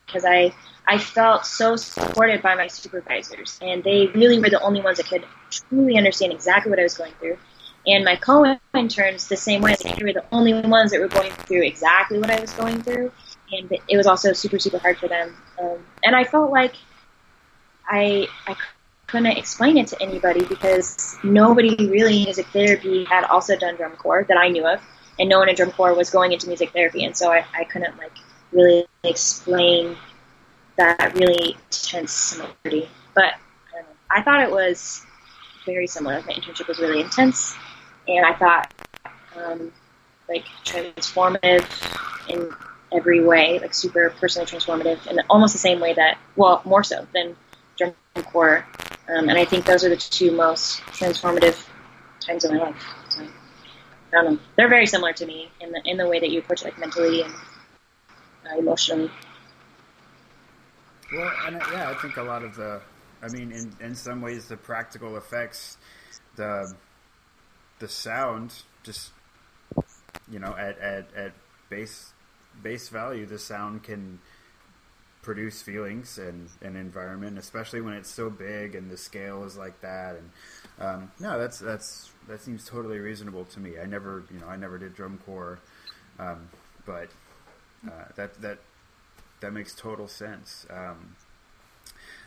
[0.05, 0.53] because I
[0.85, 5.07] I felt so supported by my supervisors, and they really were the only ones that
[5.07, 7.37] could truly understand exactly what I was going through.
[7.87, 11.63] And my co-interns, the same way, they were the only ones that were going through
[11.63, 13.13] exactly what I was going through,
[13.53, 15.37] and it was also super, super hard for them.
[15.57, 16.73] Um, and I felt like
[17.87, 18.57] I I
[19.15, 23.93] couldn't explain it to anybody because nobody really in music therapy had also done drum
[23.93, 24.81] corps that I knew of,
[25.17, 27.63] and no one in drum corps was going into music therapy, and so I, I
[27.63, 28.11] couldn't like
[28.51, 29.95] really explain
[30.75, 32.89] that really intense similarity.
[33.13, 33.35] But
[33.73, 35.05] I, know, I thought it was
[35.65, 36.21] very similar.
[36.27, 37.55] My internship was really intense,
[38.09, 38.73] and I thought
[39.37, 39.71] um,
[40.27, 41.65] like transformative
[42.27, 42.49] in
[42.91, 47.07] every way, like super personally transformative, in almost the same way that, well, more so
[47.13, 47.37] than
[47.77, 47.93] drum
[48.25, 48.65] corps.
[49.07, 51.67] Um, and I think those are the two most transformative
[52.19, 52.85] times of my life.
[53.09, 53.27] So, I
[54.11, 54.39] don't know.
[54.55, 56.79] They're very similar to me in the in the way that you approach it, like
[56.79, 59.11] mentally and uh, emotionally.
[61.13, 62.81] Well, and yeah, I think a lot of the,
[63.21, 65.77] I mean, in in some ways, the practical effects,
[66.35, 66.73] the
[67.79, 69.11] the sound, just
[70.31, 71.33] you know, at at at
[71.69, 72.13] base
[72.63, 74.19] base value, the sound can
[75.25, 79.81] produce feelings and an environment, especially when it's so big and the scale is like
[79.81, 80.15] that.
[80.15, 80.29] And
[80.79, 83.71] um, no, that's that's that seems totally reasonable to me.
[83.81, 85.59] I never, you know, I never did drum corps,
[86.19, 86.47] um,
[86.85, 87.09] but
[87.87, 88.59] uh, that that
[89.39, 90.67] that makes total sense.
[90.69, 91.15] Um,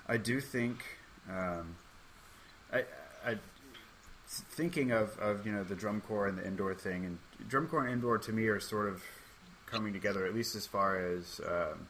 [0.08, 0.84] I do think
[1.30, 1.76] um,
[2.72, 2.84] I,
[3.24, 3.36] I,
[4.26, 7.84] thinking of, of you know the drum corps and the indoor thing, and drum corps
[7.84, 9.04] and indoor to me are sort of
[9.66, 11.86] coming together, at least as far as um,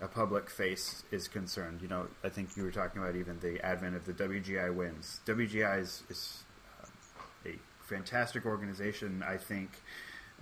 [0.00, 1.80] a public face is concerned.
[1.82, 5.20] You know, I think you were talking about even the advent of the WGI winds.
[5.26, 6.42] WGI is, is
[6.82, 6.86] uh,
[7.46, 9.70] a fantastic organization, I think,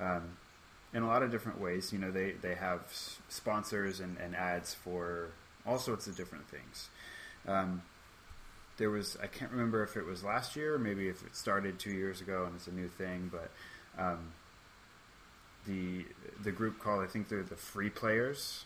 [0.00, 0.36] um,
[0.94, 1.92] in a lot of different ways.
[1.92, 2.80] You know, they, they have
[3.28, 5.30] sponsors and, and ads for
[5.66, 6.88] all sorts of different things.
[7.46, 7.82] Um,
[8.78, 11.90] there was I can't remember if it was last year maybe if it started two
[11.90, 13.50] years ago and it's a new thing, but
[14.02, 14.32] um,
[15.66, 16.06] the
[16.42, 18.64] the group called I think they're the Free Players.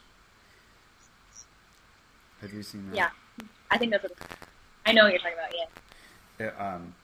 [2.42, 2.96] Have you seen that?
[2.96, 3.10] Yeah,
[3.70, 4.02] I think that's.
[4.02, 4.12] What,
[4.84, 5.54] I know what you're talking about.
[6.38, 6.74] Yeah.
[6.74, 6.94] um,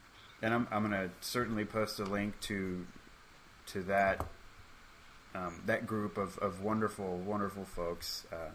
[0.42, 2.85] and I'm I'm gonna certainly post a link to
[3.66, 4.27] to that
[5.35, 8.27] um, that group of, of wonderful wonderful folks.
[8.33, 8.51] Uh,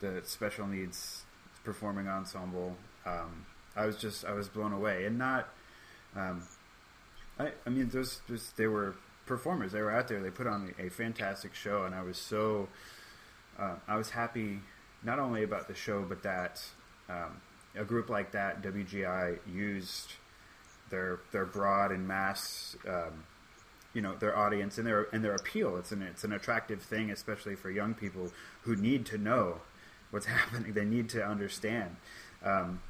[0.00, 1.22] the special needs
[1.64, 2.76] performing ensemble.
[3.06, 5.48] Um, I was just I was blown away, and not.
[6.14, 6.42] Um,
[7.38, 8.94] I I mean, those, those they were
[9.24, 9.72] performers.
[9.72, 10.20] They were out there.
[10.20, 12.68] They put on a fantastic show, and I was so
[13.58, 14.60] uh, I was happy
[15.04, 16.62] not only about the show, but that
[17.08, 17.40] um,
[17.74, 20.12] a group like that, WGI, used
[20.90, 23.24] their their broad and mass, um,
[23.94, 25.76] you know, their audience and their and their appeal.
[25.76, 28.30] It's an it's an attractive thing, especially for young people
[28.62, 29.60] who need to know
[30.10, 30.72] what's happening.
[30.72, 31.96] They need to understand.
[32.44, 32.80] Um,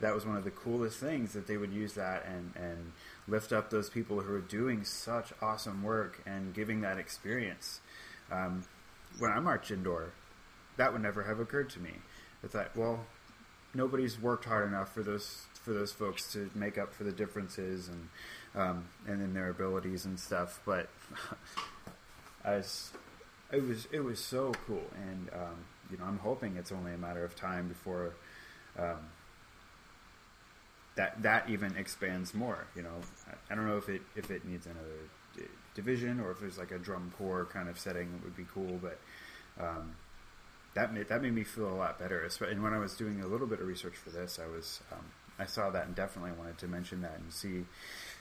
[0.00, 2.92] that was one of the coolest things that they would use that and and
[3.28, 7.80] lift up those people who are doing such awesome work and giving that experience.
[8.30, 8.64] Um,
[9.18, 10.12] when I march indoor,
[10.76, 11.92] that would never have occurred to me.
[12.44, 13.06] I thought, well,
[13.74, 17.88] nobody's worked hard enough for those for those folks to make up for the differences
[17.88, 18.08] and
[18.54, 20.60] um, and in their abilities and stuff.
[20.66, 20.88] But
[22.44, 22.90] I was,
[23.52, 25.56] it was it was so cool, and um,
[25.90, 28.14] you know, I'm hoping it's only a matter of time before
[28.78, 28.98] um,
[30.96, 32.66] that that even expands more.
[32.74, 32.94] You know,
[33.50, 34.88] I, don't know if it if it needs another
[35.36, 38.46] d- division or if there's like a drum corps kind of setting it would be
[38.52, 38.98] cool, but.
[39.60, 39.94] Um,
[40.74, 42.28] that made, that made me feel a lot better.
[42.48, 45.04] And when I was doing a little bit of research for this, I was um,
[45.38, 47.64] I saw that and definitely wanted to mention that and see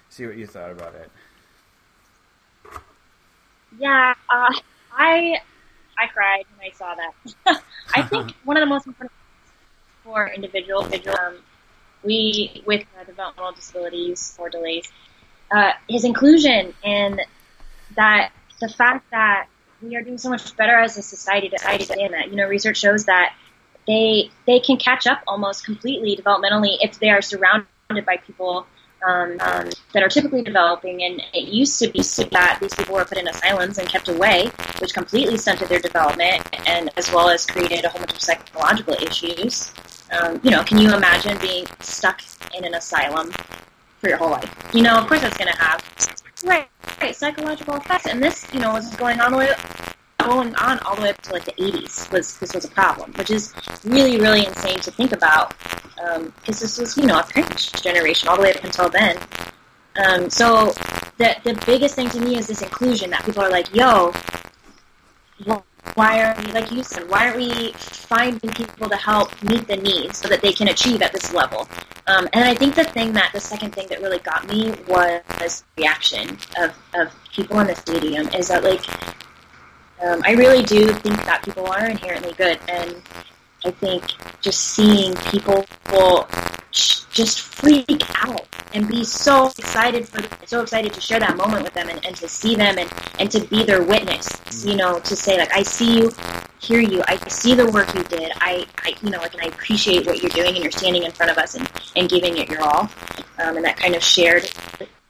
[0.10, 1.12] see what you thought about it.
[3.78, 4.54] Yeah, uh,
[4.92, 5.40] I
[5.98, 7.62] I cried when I saw that.
[7.96, 9.12] I think one of the most important
[10.04, 11.38] for individual, individual um,
[12.04, 14.92] we with uh, developmental disabilities or delays,
[15.52, 17.22] uh, his inclusion and
[17.96, 19.48] that the fact that
[19.82, 22.30] we are doing so much better as a society to understand that.
[22.30, 23.36] You know, research shows that
[23.88, 28.66] they they can catch up almost completely developmentally if they are surrounded by people
[29.06, 31.04] um, um, that are typically developing.
[31.04, 34.52] And it used to be that these people were put in asylums and kept away,
[34.80, 38.94] which completely stunted their development and as well as created a whole bunch of psychological
[38.96, 39.74] issues.
[40.12, 42.22] Um, you know, can you imagine being stuck
[42.56, 43.32] in an asylum
[44.00, 44.54] for your whole life?
[44.74, 45.84] You know, of course that's going to have
[46.44, 46.68] right,
[47.02, 48.08] right psychological effects.
[48.08, 49.54] And this, you know, was going on the way
[50.24, 53.12] going on all the way up to like the 80s was this was a problem,
[53.14, 55.56] which is really really insane to think about
[55.96, 59.18] because um, this was you know a parent generation all the way up until then.
[59.98, 60.74] Um, so
[61.18, 64.14] the the biggest thing to me is this inclusion that people are like, yo,
[65.96, 67.10] why are we like you said?
[67.10, 71.02] Why aren't we finding people to help meet the needs so that they can achieve
[71.02, 71.68] at this level?
[72.08, 75.64] Um, and I think the thing that the second thing that really got me was
[75.78, 78.86] reaction of of people in the stadium is that like
[80.02, 82.96] um, I really do think that people are inherently good, and
[83.66, 84.04] I think
[84.42, 86.28] just seeing people will
[86.72, 91.74] just freak out and be so excited for so excited to share that moment with
[91.74, 94.70] them and, and to see them and, and to be their witness mm-hmm.
[94.70, 96.12] you know to say like i see you
[96.60, 99.48] hear you i see the work you did i, I you know like and i
[99.48, 102.50] appreciate what you're doing and you're standing in front of us and, and giving it
[102.50, 102.90] your all
[103.40, 104.50] um, and that kind of shared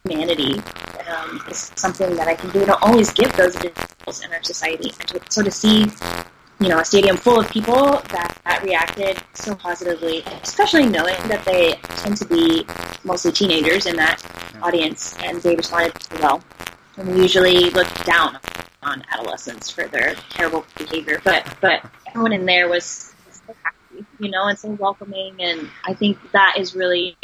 [0.04, 0.62] humanity
[1.08, 4.92] um, is something that I can do to always give those individuals in our society.
[5.00, 5.86] And to, so to see,
[6.62, 11.44] you know, a stadium full of people that, that reacted so positively, especially knowing that
[11.44, 12.68] they tend to be
[13.04, 14.24] mostly teenagers in that
[14.62, 16.44] audience, and they responded well.
[16.98, 18.38] And we usually look down
[18.84, 24.30] on adolescents for their terrible behavior, but but everyone in there was so happy, you
[24.30, 27.18] know, and so welcoming, and I think that is really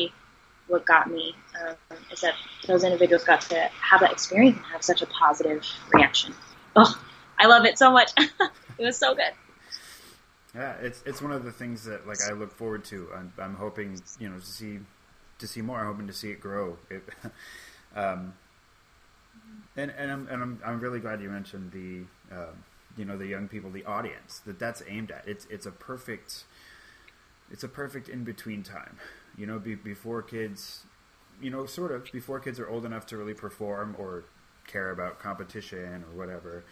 [0.68, 1.76] what got me um,
[2.12, 2.34] is that
[2.66, 5.64] those individuals got to have that experience and have such a positive
[5.94, 6.34] reaction.
[6.76, 7.00] Oh,
[7.38, 8.12] I love it so much.
[8.78, 9.34] it was so good.
[10.56, 13.10] Yeah, it's it's one of the things that like I look forward to.
[13.16, 14.80] I'm, I'm hoping you know to see
[15.40, 15.80] to see more.
[15.80, 16.78] I'm hoping to see it grow.
[16.90, 17.04] It,
[17.96, 18.34] um,
[19.76, 22.64] and and I'm and I'm I'm really glad you mentioned the um,
[22.98, 25.28] you know the young people, the audience that that's aimed at.
[25.28, 26.46] It's it's a perfect
[27.52, 28.98] it's a perfect in between time.
[29.38, 30.86] You know, be, before kids
[31.42, 34.24] you know, sort of before kids are old enough to really perform or
[34.66, 36.64] care about competition or whatever.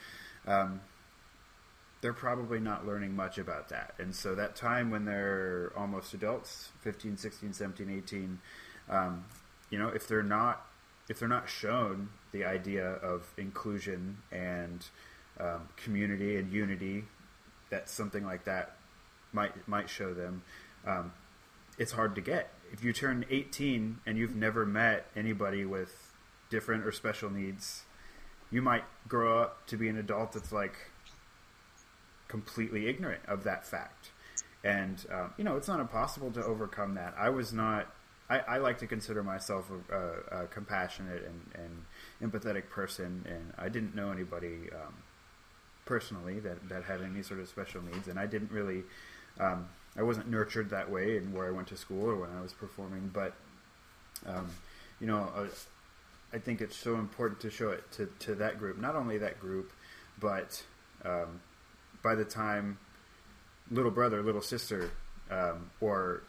[0.47, 0.81] Um,
[2.05, 3.95] they're probably not learning much about that.
[3.97, 8.39] And so that time when they're almost adults, 15, 16, 17, 18,
[8.91, 9.25] um,
[9.71, 10.67] you know, if they're not
[11.09, 14.85] if they're not shown the idea of inclusion and
[15.39, 17.05] um, community and unity
[17.71, 18.75] that something like that
[19.31, 20.43] might might show them,
[20.85, 21.11] um,
[21.79, 22.51] it's hard to get.
[22.71, 26.13] If you turn 18 and you've never met anybody with
[26.51, 27.85] different or special needs,
[28.51, 30.91] you might grow up to be an adult that's like
[32.35, 34.11] completely ignorant of that fact.
[34.61, 37.13] And um, you know, it's not impossible to overcome that.
[37.17, 37.87] I was not.
[38.29, 43.53] I, I like to consider myself a, a, a compassionate and, and, empathetic person, and
[43.55, 44.95] I didn't know anybody um,
[45.85, 48.83] personally that, that had any sort of special needs, and I didn't really.
[49.39, 52.41] Um, I wasn't nurtured that way in where I went to school or when I
[52.41, 53.33] was performing, but
[54.25, 54.49] um,
[54.99, 55.47] you know, uh,
[56.33, 58.77] I think it's so important to show it to, to that group.
[58.77, 59.71] Not only that group,
[60.19, 60.61] but
[61.05, 61.39] um,
[62.05, 62.77] by the time
[63.71, 64.91] little brother, little sister,
[65.31, 66.21] um, or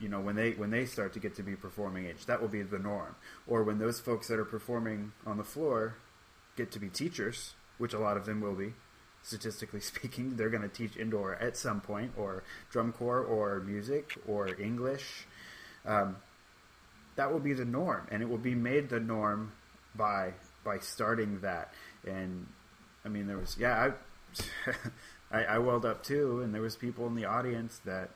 [0.00, 2.48] you know when they when they start to get to be performing age, that will
[2.48, 3.14] be the norm.
[3.46, 5.94] Or when those folks that are performing on the floor
[6.56, 8.74] get to be teachers, which a lot of them will be,
[9.22, 14.18] statistically speaking, they're going to teach indoor at some point, or drum corps, or music,
[14.26, 15.26] or English.
[15.86, 16.16] Um,
[17.14, 19.52] that will be the norm, and it will be made the norm
[19.94, 20.34] by
[20.64, 21.72] by starting that.
[22.04, 22.48] And
[23.04, 23.92] I mean, there was yeah, I
[25.30, 28.10] I, I welled up too, and there was people in the audience that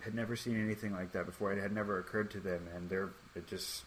[0.00, 1.52] had never seen anything like that before.
[1.52, 3.84] It had never occurred to them, and they're it just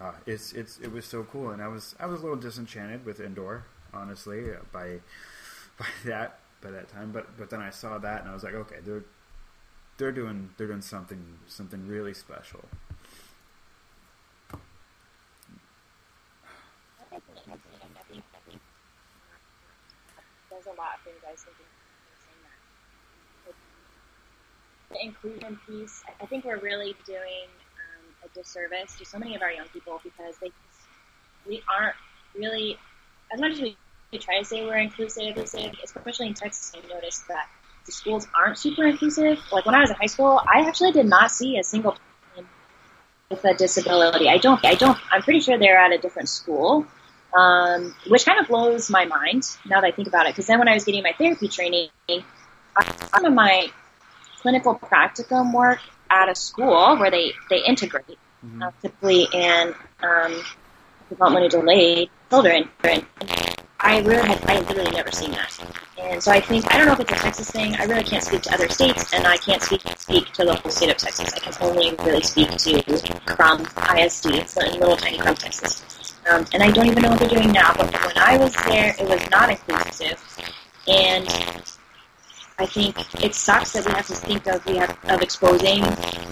[0.00, 1.50] uh, it's it's it was so cool.
[1.50, 5.00] And I was I was a little disenchanted with indoor, honestly, uh, by
[5.78, 7.12] by that by that time.
[7.12, 9.04] But but then I saw that, and I was like, okay, they're
[9.98, 12.64] they're doing they're doing something something really special.
[20.70, 21.66] A lot things I was thinking
[22.22, 23.54] saying that.
[24.94, 27.48] The inclusion piece, I think we're really doing
[27.78, 30.50] um, a disservice to so many of our young people because they
[31.46, 31.96] we aren't
[32.36, 32.78] really
[33.32, 33.76] as much as we
[34.18, 37.48] try to say we're inclusive, especially in Texas, I noticed that
[37.86, 39.38] the schools aren't super inclusive.
[39.52, 42.48] Like when I was in high school, I actually did not see a single person
[43.30, 44.28] with a disability.
[44.28, 44.64] I don't.
[44.64, 44.98] I don't.
[45.12, 46.86] I'm pretty sure they're at a different school
[47.34, 50.32] um, which kind of blows my mind now that I think about it.
[50.32, 51.88] Because then when I was getting my therapy training,
[53.12, 53.68] some of my
[54.40, 58.62] clinical practicum work at a school where they, they integrate mm-hmm.
[58.62, 60.42] uh, typically and um,
[61.12, 62.68] developmentally delayed children.
[63.82, 65.58] I really have, I literally never seen that.
[65.98, 67.74] And so I think, I don't know if it's a Texas thing.
[67.76, 70.70] I really can't speak to other states, and I can't speak speak to the whole
[70.70, 71.32] state of Texas.
[71.34, 72.82] I can only really speak to
[73.26, 73.60] Krum
[73.98, 75.99] ISD, so in little tiny Krum, Texas.
[76.30, 78.94] Um, and I don't even know what they're doing now, but when I was there,
[78.98, 80.22] it was not inclusive.
[80.86, 81.26] And
[82.58, 85.82] I think it sucks that we have to think of we have of exposing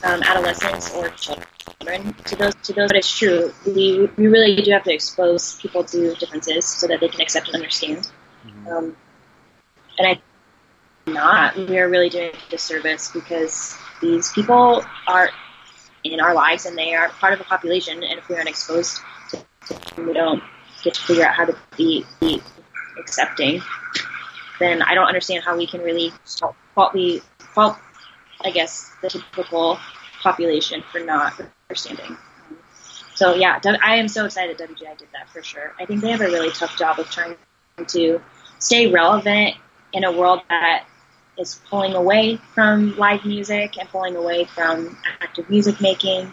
[0.05, 2.89] um, adolescents or children to those to those.
[2.89, 3.53] But it's true.
[3.67, 7.49] We we really do have to expose people to differences so that they can accept
[7.49, 8.11] and understand.
[8.47, 8.69] Mm-hmm.
[8.69, 8.97] Um,
[9.99, 15.31] and I not we are really doing a disservice because these people are
[16.05, 18.05] in our lives and they are part of the population.
[18.05, 19.01] And if we aren't exposed
[19.97, 20.43] we don't
[20.83, 22.41] get to figure out how to be, be
[22.99, 23.63] accepting,
[24.59, 26.13] then I don't understand how we can really
[26.75, 27.23] fault we
[27.55, 27.77] fault
[28.45, 29.79] I guess the typical
[30.23, 32.17] population for not understanding.
[33.15, 35.75] So yeah, I am so excited WGI did that for sure.
[35.81, 37.37] I think they have a really tough job of trying
[37.89, 38.21] to
[38.61, 39.57] stay relevant
[39.93, 40.85] in a world that
[41.37, 46.33] is pulling away from live music and pulling away from active music making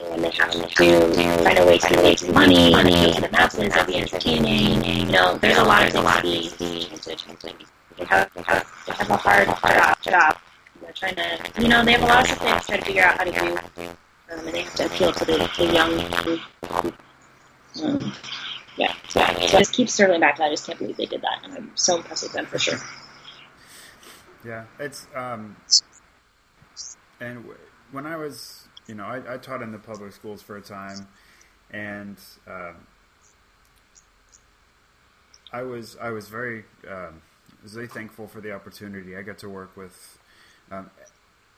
[0.00, 3.86] and they have to find a way to make money, money to the masses of
[3.86, 4.84] the entertaining.
[4.84, 6.54] You know, there's a lot of these.
[6.56, 10.38] They have, they have, they have a hard, hard job.
[10.80, 13.02] They're trying to, you know, they have a lot of have to try to figure
[13.02, 13.94] out how to do, um,
[14.30, 16.94] and they have to appeal to the, the young.
[17.82, 18.12] Um,
[18.76, 20.38] yeah, so, so I just keep circling back.
[20.40, 22.78] I just can't believe they did that, and I'm so impressed with them for sure.
[24.44, 25.56] Yeah, it's um,
[27.20, 27.44] and
[27.90, 28.57] when I was
[28.88, 31.06] you know, I, I, taught in the public schools for a time,
[31.70, 32.16] and
[32.46, 32.74] um,
[35.52, 37.20] I was I was very um,
[37.62, 39.16] very thankful for the opportunity.
[39.16, 40.18] I got to work with,
[40.70, 40.90] um,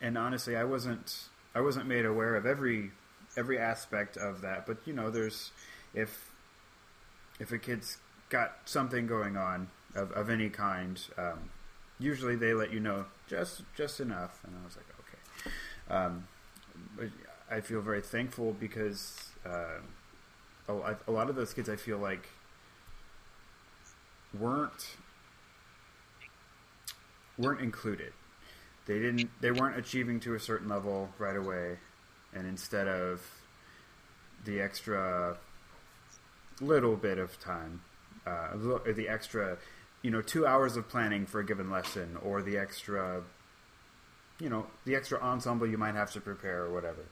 [0.00, 2.90] and honestly, I wasn't I wasn't made aware of every
[3.36, 4.66] every aspect of that.
[4.66, 5.52] But you know, there's
[5.94, 6.32] if
[7.38, 11.50] if a kid's got something going on of, of any kind, um,
[11.98, 14.40] usually they let you know just just enough.
[14.44, 15.94] And I was like, okay.
[15.94, 16.26] Um,
[17.50, 19.80] I feel very thankful because uh,
[20.68, 22.28] a, lot of those kids I feel like
[24.38, 24.96] weren't
[27.38, 28.12] weren't included.
[28.86, 29.30] They didn't.
[29.40, 31.78] They weren't achieving to a certain level right away,
[32.34, 33.22] and instead of
[34.44, 35.36] the extra
[36.60, 37.82] little bit of time,
[38.26, 39.58] uh, the extra,
[40.02, 43.22] you know, two hours of planning for a given lesson, or the extra,
[44.40, 47.04] you know, the extra ensemble you might have to prepare or whatever.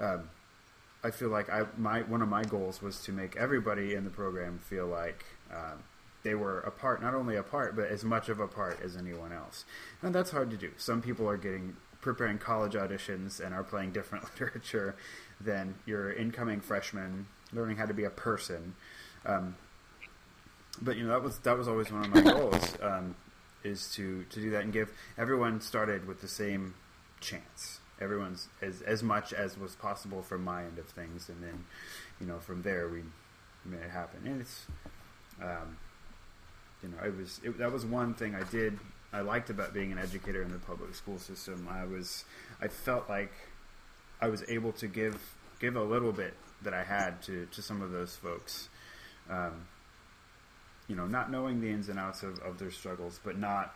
[0.00, 0.30] Um,
[1.02, 4.10] I feel like I my one of my goals was to make everybody in the
[4.10, 5.82] program feel like um,
[6.22, 8.96] they were a part, not only a part, but as much of a part as
[8.96, 9.64] anyone else.
[10.02, 10.70] And that's hard to do.
[10.78, 14.96] Some people are getting preparing college auditions and are playing different literature
[15.40, 18.74] than your incoming freshman learning how to be a person.
[19.24, 19.56] Um,
[20.82, 23.14] but you know that was that was always one of my goals um,
[23.64, 26.74] is to to do that and give everyone started with the same
[27.20, 27.80] chance.
[28.00, 31.64] Everyone's as as much as was possible from my end of things, and then
[32.20, 33.02] you know from there we
[33.64, 34.20] made it happen.
[34.26, 34.66] And it's
[35.42, 35.78] um,
[36.82, 38.78] you know, it was it, that was one thing I did
[39.14, 41.68] I liked about being an educator in the public school system.
[41.70, 42.24] I was
[42.60, 43.32] I felt like
[44.20, 47.80] I was able to give give a little bit that I had to to some
[47.80, 48.68] of those folks.
[49.30, 49.68] Um,
[50.88, 53.74] you know, not knowing the ins and outs of, of their struggles, but not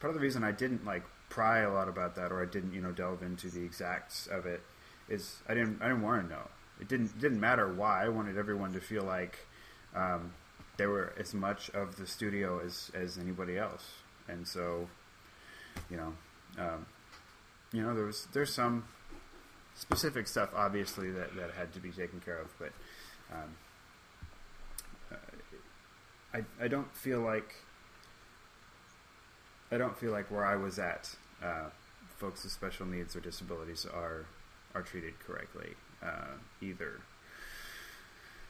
[0.00, 2.72] part of the reason I didn't like pry a lot about that or I didn't,
[2.72, 4.62] you know, delve into the exacts of it
[5.08, 6.48] is I didn't I didn't want to know.
[6.80, 8.04] It didn't didn't matter why.
[8.04, 9.38] I wanted everyone to feel like
[9.94, 10.32] um,
[10.76, 13.86] they were as much of the studio as as anybody else,
[14.28, 14.88] and so
[15.90, 16.14] you know,
[16.58, 16.86] um,
[17.72, 18.84] you know, there was there's some
[19.74, 22.72] specific stuff obviously that that had to be taken care of, but
[23.32, 23.56] um,
[26.34, 27.54] I I don't feel like
[29.72, 31.70] I don't feel like where I was at, uh,
[32.18, 34.26] folks with special needs or disabilities are
[34.74, 37.00] are treated correctly uh, either.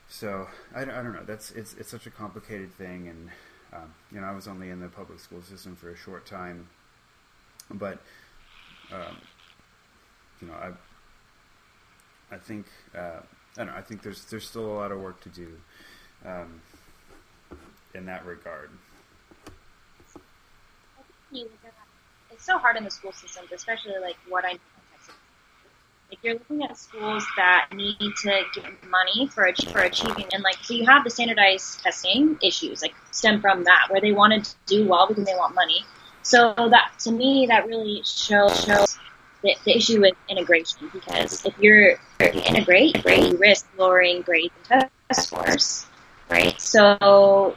[0.09, 1.24] So I, I don't know.
[1.24, 3.31] That's it's it's such a complicated thing, and
[3.72, 6.68] um, you know I was only in the public school system for a short time,
[7.70, 7.99] but
[8.93, 9.16] um,
[10.41, 10.72] you know I
[12.31, 12.66] I think
[12.97, 13.20] uh,
[13.57, 13.74] I don't know.
[13.74, 15.49] I think there's there's still a lot of work to do
[16.24, 16.61] um,
[17.95, 18.70] in that regard.
[21.32, 24.59] It's so hard in the school systems, especially like what I
[26.11, 30.57] like you're looking at schools that need to get money for for achieving, and like
[30.62, 34.55] so you have the standardized testing issues like stem from that where they want to
[34.66, 35.84] do well because they want money.
[36.22, 38.99] So that to me that really shows shows
[39.43, 44.53] the, the issue with integration because if you're if you integrate, you risk lowering grades
[44.70, 45.86] and test scores,
[46.28, 46.61] right?
[46.61, 47.55] So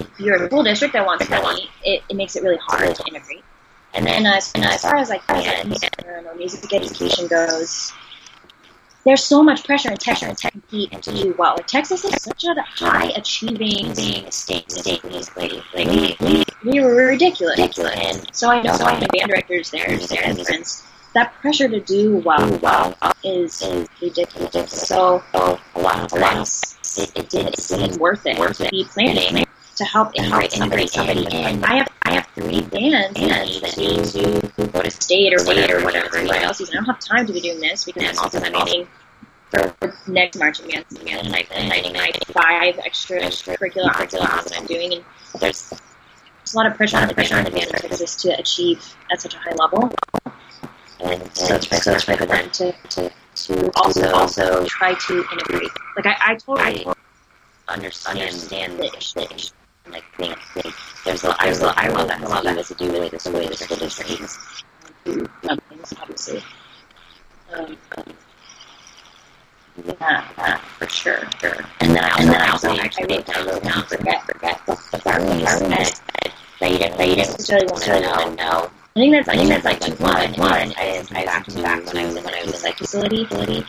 [0.00, 3.04] if you're a school district that wants money, it, it makes it really hard to
[3.06, 3.44] integrate.
[3.94, 7.92] And then as, uh, and as far as like fans or music education goes,
[9.04, 11.54] there's so much pressure and pressure and to compete and to do well.
[11.56, 14.70] Like Texas is such a high achieving state.
[14.70, 15.02] state
[15.36, 17.58] like, we, we, we were ridiculous.
[17.58, 17.94] ridiculous.
[17.96, 20.38] And so I know so my band directors there, there and
[21.14, 24.70] that pressure to do well, well uh, is, is ridiculous.
[24.70, 29.46] So a lot of times it, it didn't seem worth it to be planning
[29.80, 31.64] to help integrate somebody, somebody in.
[31.64, 35.78] I have I have three bands, bands that need to go to state or whatever,
[35.78, 36.60] or whatever everybody else.
[36.60, 36.70] Is.
[36.70, 38.86] I don't have time to be doing this because I'm also meeting
[39.48, 39.74] for
[40.06, 45.04] next marching band and, and I think five extra curricular activities that I'm doing, and
[45.40, 48.94] there's, there's a lot of pressure on the pressure on the band Texas to achieve
[49.10, 49.90] at such a high level.
[51.00, 55.24] And, and so it's so it's for them to, to, to also also try to
[55.32, 55.70] integrate.
[55.96, 56.86] Like I, I totally
[57.66, 59.50] understand, understand the issue
[59.90, 60.74] like think, think
[61.04, 63.30] there's a there's a I love that I love that has to do with the
[63.30, 64.62] way the district is
[65.04, 66.42] things obviously.
[67.52, 67.76] Um,
[69.84, 71.56] yeah, yeah, for sure, sure.
[71.80, 74.60] And then I also, and then I also actually wrote down, wrote down, forget, forget
[74.66, 78.34] the, Barleys that, that you didn't, that you didn't necessarily want to know.
[78.34, 78.70] know.
[78.96, 80.74] I think that's, I think that's like one, one.
[80.76, 83.64] I, I back to back when I was when I was like facility, facility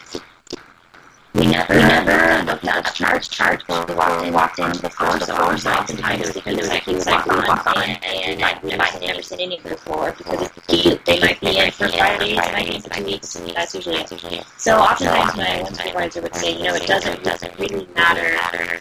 [1.33, 4.81] we never, we never looked at a charge chart when we walked in, walked into
[4.81, 5.19] the floor.
[5.19, 8.89] So oftentimes it was like he was like walk on, and, and like we might
[8.89, 12.75] have never seen anything before because he, they might be in for five days, be
[12.75, 14.45] in for two weeks, and that's usually that's usually it.
[14.57, 18.79] So oftentimes my supervisor would say, you know, it doesn't doesn't really matter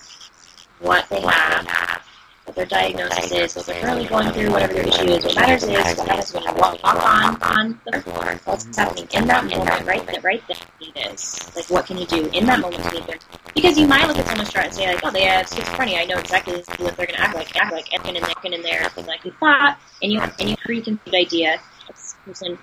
[0.81, 2.10] what they have
[2.51, 5.25] what their diagnosis is, what they're currently going through, whatever their issue is.
[5.25, 9.45] What matters is what when you walk on on the floor, what's happening in that
[9.45, 10.57] moment, right there, right there.
[10.81, 13.19] It is like what can you do in that moment to meet their
[13.55, 16.01] because you might look at someone's chart and say like, oh, they have schizophrenia.
[16.01, 18.55] I know exactly what they're going to act like, act like, and in there, and
[18.55, 21.55] in there, nothing like you thought, and you have any preconceived idea
[21.89, 22.59] of this person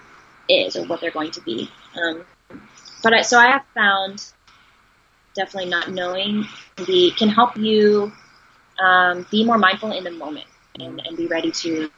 [0.50, 1.70] is or what they're going to be.
[2.02, 2.26] Um,
[3.04, 4.26] but I, so I have found
[5.34, 8.12] definitely not knowing the can help you
[8.80, 10.46] um, be more mindful in the moment
[10.80, 11.90] and, and be ready to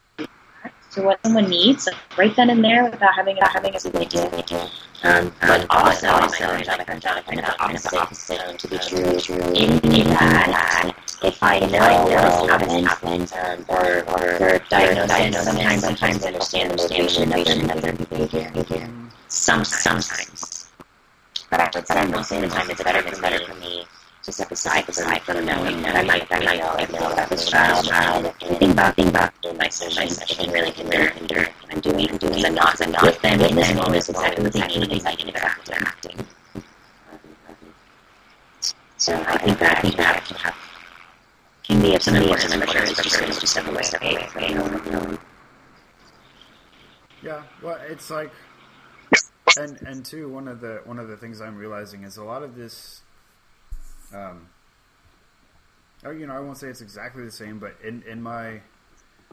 [0.91, 4.69] to what someone needs right then and there without having without having a deal.
[5.01, 10.93] Um, but also, also, I found the opposite to be true, true in, in that
[11.23, 12.03] if I know
[12.43, 18.89] what has happened, um, or, or diagnosis, sometimes, sometimes understand the motivation of their behavior.
[19.29, 20.69] Some, sometimes.
[21.49, 23.85] But after that, most of the time, it's better, it's better for me
[24.23, 27.29] to step aside, aside from knowing that I might, I might know, I know about
[27.29, 31.09] this child, child, and think about, think about in my session, it can really hinder,
[31.09, 33.95] hinder what I'm doing, I'm doing, I'm not, I'm not with them in this moment,
[33.95, 36.25] is exactly what they need, exactly what they're acting.
[38.97, 40.55] So I think that, I think that can have,
[41.63, 44.81] can be of some of some immatures, just, just step away, step away, you know,
[44.85, 45.17] you know.
[47.21, 48.31] Yeah, well, it's like,
[49.57, 52.43] and and two, one of the one of the things I'm realizing is a lot
[52.43, 53.01] of this
[54.13, 54.47] um,
[56.03, 58.61] oh, you know, I won't say it's exactly the same, but in in my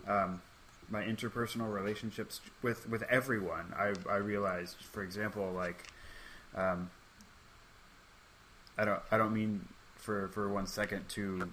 [0.07, 0.43] um,
[0.89, 5.87] my interpersonal relationships with with everyone, I I realized, for example, like
[6.55, 6.91] um,
[8.79, 9.67] I don't I don't mean
[9.97, 11.53] for for one second to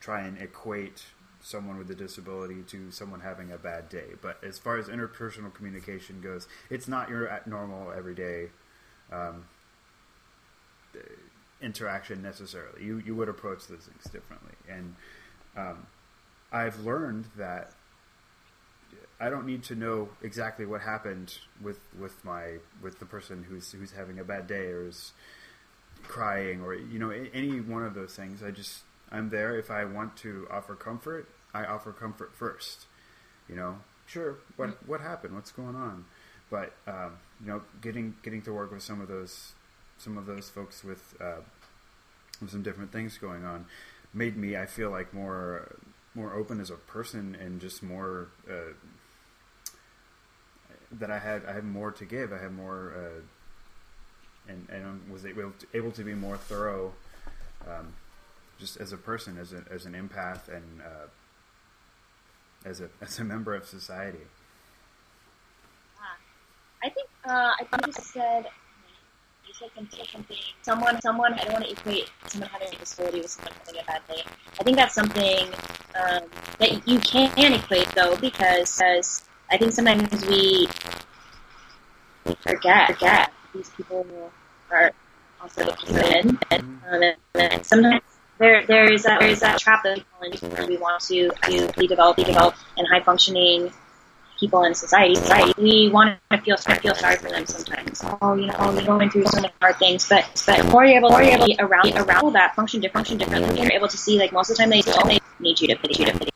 [0.00, 1.04] try and equate
[1.42, 4.14] someone with a disability to someone having a bad day.
[4.20, 8.50] But as far as interpersonal communication goes, it's not your normal everyday
[9.12, 9.44] um,
[11.60, 12.84] interaction necessarily.
[12.84, 14.94] You you would approach those things differently, and
[15.56, 15.86] um,
[16.52, 17.72] I've learned that
[19.18, 23.72] I don't need to know exactly what happened with with my with the person who's
[23.72, 25.12] who's having a bad day or is
[26.02, 28.42] crying or you know any one of those things.
[28.42, 31.28] I just I'm there if I want to offer comfort.
[31.54, 32.86] I offer comfort first.
[33.48, 34.36] You know, sure.
[34.56, 35.34] What what happened?
[35.34, 36.04] What's going on?
[36.50, 39.52] But um, you know, getting getting to work with some of those
[39.98, 41.40] some of those folks with uh,
[42.46, 43.66] some different things going on
[44.12, 45.76] made me I feel like more
[46.14, 48.72] more open as a person and just more uh,
[50.92, 53.20] that I had I had more to give I had more uh,
[54.52, 56.92] and and was able to, able to be more thorough
[57.66, 57.94] um,
[58.58, 61.08] just as a person as a, as an empath and uh,
[62.64, 64.26] as a as a member of society.
[66.82, 68.46] I think uh, I think you said
[69.58, 69.70] said
[70.12, 73.80] something, someone, someone, I don't want to equate someone having a disability with someone having
[73.80, 74.22] a bad day.
[74.60, 75.46] I think that's something
[75.94, 76.22] um,
[76.58, 80.68] that you can equate though, because, because I think sometimes we
[82.40, 84.06] forget, forget these people
[84.70, 84.92] are
[85.40, 87.02] also human, and, um,
[87.34, 88.02] and sometimes
[88.38, 91.02] there there is that there is that trap that we fall into where we want
[91.04, 93.72] to to be developed, be developed, and high functioning
[94.38, 95.16] people in society,
[95.58, 98.02] we want to feel feel sorry for them sometimes.
[98.20, 100.98] Oh, you know, you're going through so many hard things, but but the more you're
[100.98, 103.98] able, more you're able to be around around that function function differently, you're able to
[103.98, 106.30] see like most of the time they don't need you to pity you to pity.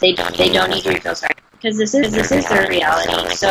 [0.00, 2.68] They don't they don't need you to feel sorry because this is this is their
[2.68, 3.34] reality.
[3.34, 3.50] So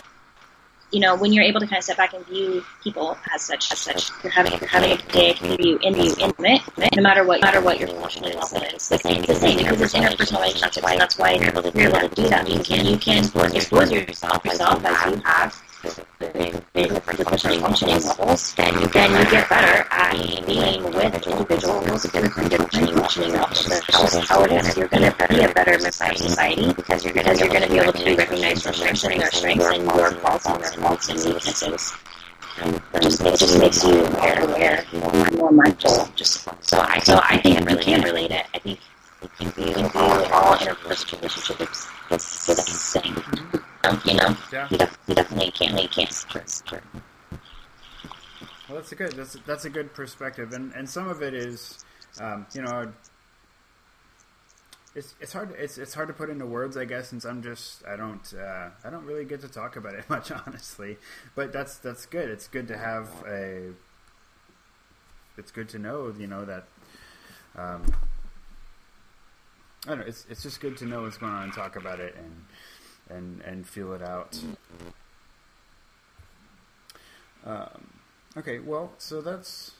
[0.92, 3.72] you know, when you're able to kind of step back and view people as such,
[3.72, 6.62] as such, you're having you're having a day view in you intimate,
[6.96, 8.88] no matter what, no matter what your emotional level is.
[8.88, 10.62] The same, the same, because it's interpersonal relationships.
[10.62, 11.90] That's why, that's why you're able to do
[12.30, 12.48] that.
[12.48, 18.88] You can, you can expose yourself, yourself as you have different functioning levels, then you
[18.88, 23.66] then you get better at being with individuals different different functioning levels.
[23.66, 24.78] That's how it is.
[24.78, 27.80] You're going to be a better society because you're going to you're going to be
[27.80, 31.20] able to recognize their strengths and their strengths and your faults and their faults and
[31.24, 31.94] weaknesses.
[32.60, 36.10] And it just makes, just makes you aware, aware, more, more mindful.
[36.16, 38.46] Just so I so I think it really can relate it.
[38.54, 38.80] I think
[39.22, 43.16] you can view all interpersonal relationships as the same
[44.06, 44.68] you know, yeah.
[44.70, 46.64] you, def- you definitely can't, you can't stress.
[48.68, 51.86] Well, that's a good that's that's a good perspective, and and some of it is,
[52.20, 52.92] um, you know,
[54.94, 57.86] it's it's hard it's it's hard to put into words, I guess, since I'm just
[57.86, 60.98] I don't uh, I don't really get to talk about it much, honestly.
[61.36, 62.30] But that's that's good.
[62.30, 63.74] It's good to have a.
[65.38, 66.66] It's good to know, you know that.
[67.56, 67.84] Um,
[69.86, 70.06] I don't know.
[70.06, 72.46] It's it's just good to know what's going on and talk about it and
[73.10, 74.40] and and feel it out.
[77.46, 77.88] Um,
[78.36, 79.72] okay, well, so that's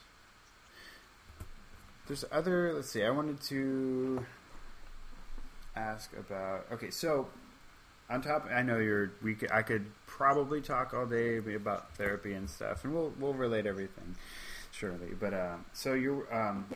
[2.06, 2.72] there's other.
[2.72, 3.04] Let's see.
[3.04, 4.24] I wanted to
[5.76, 6.66] ask about.
[6.72, 7.28] Okay, so
[8.08, 9.12] on top, I know you're.
[9.22, 13.34] We could, I could probably talk all day about therapy and stuff, and we'll we'll
[13.34, 14.16] relate everything,
[14.70, 15.08] surely.
[15.20, 16.66] But uh, so you, um,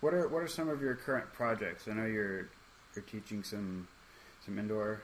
[0.00, 1.86] what are what are some of your current projects?
[1.86, 2.48] I know you're
[2.96, 3.86] you're teaching some
[4.44, 5.02] some indoor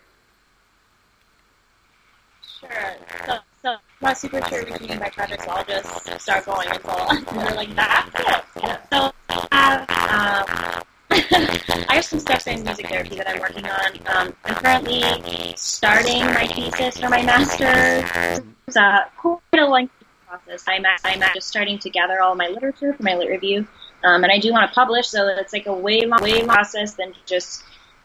[2.60, 2.96] Sure.
[3.26, 7.34] So, so got super cherry by projects, so I'll just start going full.
[7.40, 8.10] They're like, that's
[8.56, 8.80] it.
[8.92, 10.84] So I have, um,
[11.88, 13.92] I have some steps in music therapy that I'm working on.
[14.06, 18.44] Um, I'm currently starting my thesis for my master's.
[18.66, 20.64] It's uh, quite a lengthy process.
[20.66, 23.66] I'm, I'm just starting to gather all my literature for my lit review.
[24.04, 26.48] Um, and I do want to publish, so it's like a way long, way long
[26.48, 27.64] process than just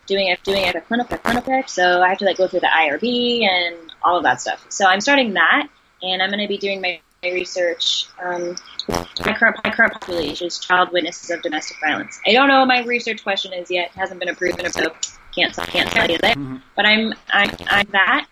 [0.10, 1.64] doing it, doing it a clinical, clinical.
[1.68, 4.66] So I have to like go through the IRB and all of that stuff.
[4.70, 5.70] So I'm starting that,
[6.04, 8.08] and I'm going to be doing my, my research.
[8.22, 8.58] Um,
[8.88, 12.20] my current, my current population is child witnesses of domestic violence.
[12.28, 14.92] I don't know what my research question is yet; it hasn't been approved, so
[15.34, 16.38] can't can't tell you that.
[16.38, 16.58] Mm-hmm.
[16.76, 18.28] But I'm I'm, I'm that.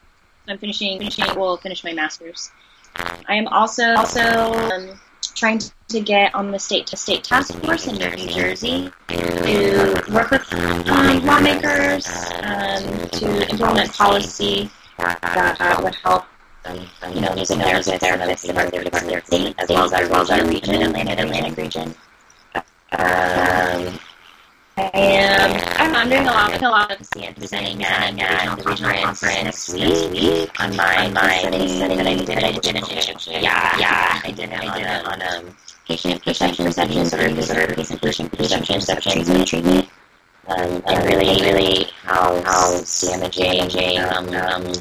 [0.47, 1.25] I'm finishing finishing.
[1.37, 2.51] Will finish my master's.
[2.95, 4.21] I am also also.
[4.21, 4.99] Um,
[5.35, 10.31] trying to get on the state to state task force in New Jersey to work
[10.31, 10.53] with
[11.23, 12.07] lawmakers
[12.43, 16.25] um, to implement policy that uh, would help
[17.13, 20.81] you know, therapists in our their state, as well as our, well as our region,
[20.81, 21.95] Atlantic, Atlantic region.
[22.91, 23.99] Um,
[24.77, 25.95] I am.
[25.95, 30.75] I'm, doing a lot, a lot of presenting at a regional conference next week on
[30.75, 32.43] my my study that I did.
[32.43, 33.27] I did it.
[33.27, 35.53] Yeah, yeah, I did it on a on a
[35.87, 37.65] patient perception perception service or
[37.97, 39.89] patient perception perception treatment treatment.
[40.47, 42.79] Um, and really, really how how
[43.31, 44.73] damaging um, um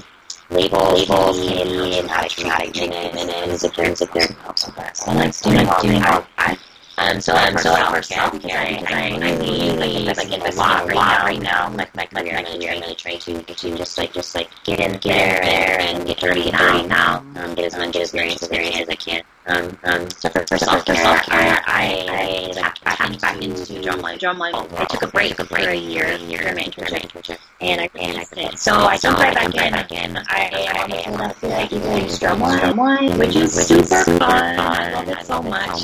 [0.51, 4.95] label labels can and how to treat it and music therapy helps with that.
[4.95, 6.59] So I'm like doing doing all that.
[6.99, 10.87] Um, so I'm so work out because I, I, I really like invest a lot
[10.87, 14.15] right now, right now, my, my, my career, I'm really trying to, to just like,
[14.15, 17.97] just like get in, get there and get dirty, dirty now, um, get as much
[17.97, 19.23] experience as I can.
[19.49, 24.19] Um, um, so for, for self-care, self-care I, I back, into, back into drumline.
[24.19, 24.51] Drumline.
[24.55, 28.19] Oh, I took a break, for a year, a year for internship, and I and
[28.19, 28.59] I quit.
[28.59, 29.73] So I jumped right back in.
[29.73, 30.17] Back in.
[30.17, 34.59] I I ended up like use drumline, drumline, which is super fun.
[34.59, 35.81] I love it so much.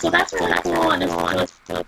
[0.00, 1.84] So that's really cool and it's fun.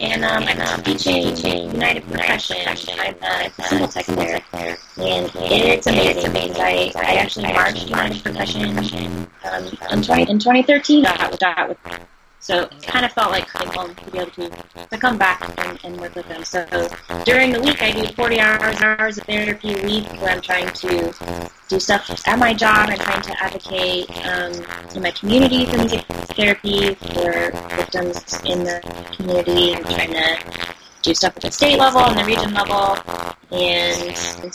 [0.00, 2.56] And um, I'm teaching, teaching United Percussion.
[2.66, 6.30] I'm uh, a single tech there, and it's amazing.
[6.30, 6.60] amazing.
[6.60, 8.78] I, I actually marched United Percussion
[9.44, 11.02] um, in, 20, in 2013.
[11.02, 12.08] That was with
[12.40, 14.50] so it kind of felt like coming home to be able to,
[14.90, 16.44] to come back and, and work with them.
[16.44, 16.64] So
[17.24, 20.68] during the week, I do 40 hours, hours of therapy a week where I'm trying
[20.68, 24.52] to do stuff at my job and trying to advocate um,
[24.94, 26.04] in my community for music
[26.36, 28.80] therapy for victims in the
[29.16, 30.38] community and trying to
[31.02, 32.96] do stuff at the state level and the region level.
[33.50, 34.52] And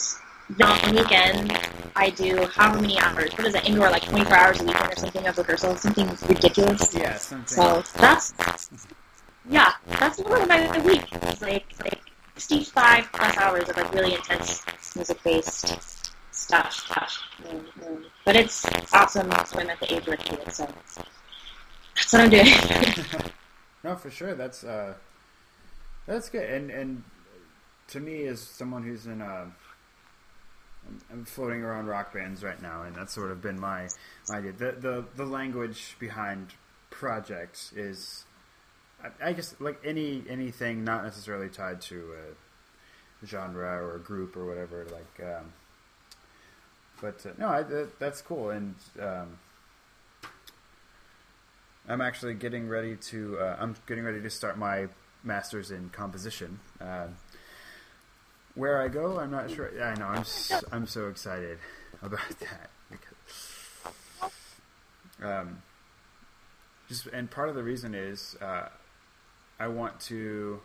[0.62, 1.58] on the weekend,
[1.96, 3.32] I do how many hours?
[3.34, 3.68] What is it?
[3.68, 6.94] Indoor, like 24 hours a week or something of rehearsal, something ridiculous.
[6.94, 7.56] Yeah, something.
[7.56, 8.34] So that's
[9.50, 11.06] yeah, that's bit of the week.
[11.12, 12.02] It's like like
[12.36, 14.64] 65 plus hours of like really intense
[14.96, 15.68] music based
[16.32, 16.74] stuff.
[16.74, 17.18] stuff.
[18.26, 19.32] But it's awesome.
[19.46, 20.68] So I'm at the age where I do it, so
[21.96, 22.46] that's what I'm doing.
[23.84, 24.36] no, for sure.
[24.36, 24.96] That's uh,
[26.06, 26.50] that's good.
[26.50, 27.04] And and
[27.88, 29.52] to me, as someone who's in a
[31.12, 33.88] I'm floating around rock bands right now, and that's sort of been my
[34.30, 34.52] my idea.
[34.54, 36.54] The the, the language behind
[36.90, 38.26] projects is,
[39.04, 42.14] I, I guess, like any anything not necessarily tied to
[43.22, 44.86] a genre or a group or whatever.
[44.86, 45.54] Like, um,
[47.02, 49.40] but uh, no, I, that, that's cool, and um,
[51.88, 53.40] I'm actually getting ready to.
[53.40, 54.88] Uh, I'm getting ready to start my
[55.24, 56.60] master's in composition.
[56.80, 57.08] Uh,
[58.56, 59.72] where I go, I'm not sure.
[59.84, 60.08] I know.
[60.08, 61.58] I'm so, I'm so excited
[62.01, 64.32] about that because
[65.24, 65.62] um,
[66.88, 68.68] just and part of the reason is uh,
[69.60, 70.62] I want to.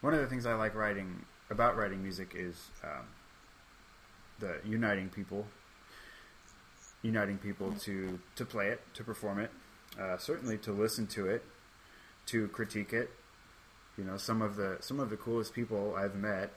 [0.00, 3.06] One of the things I like writing about writing music is um,
[4.40, 5.46] the uniting people,
[7.02, 9.50] uniting people to to play it, to perform it,
[10.00, 11.44] uh, certainly to listen to it,
[12.26, 13.10] to critique it.
[13.96, 16.52] You know, some of the some of the coolest people I've met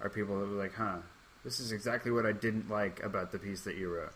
[0.00, 0.98] are people that were like, huh,
[1.44, 4.12] this is exactly what I didn't like about the piece that you wrote.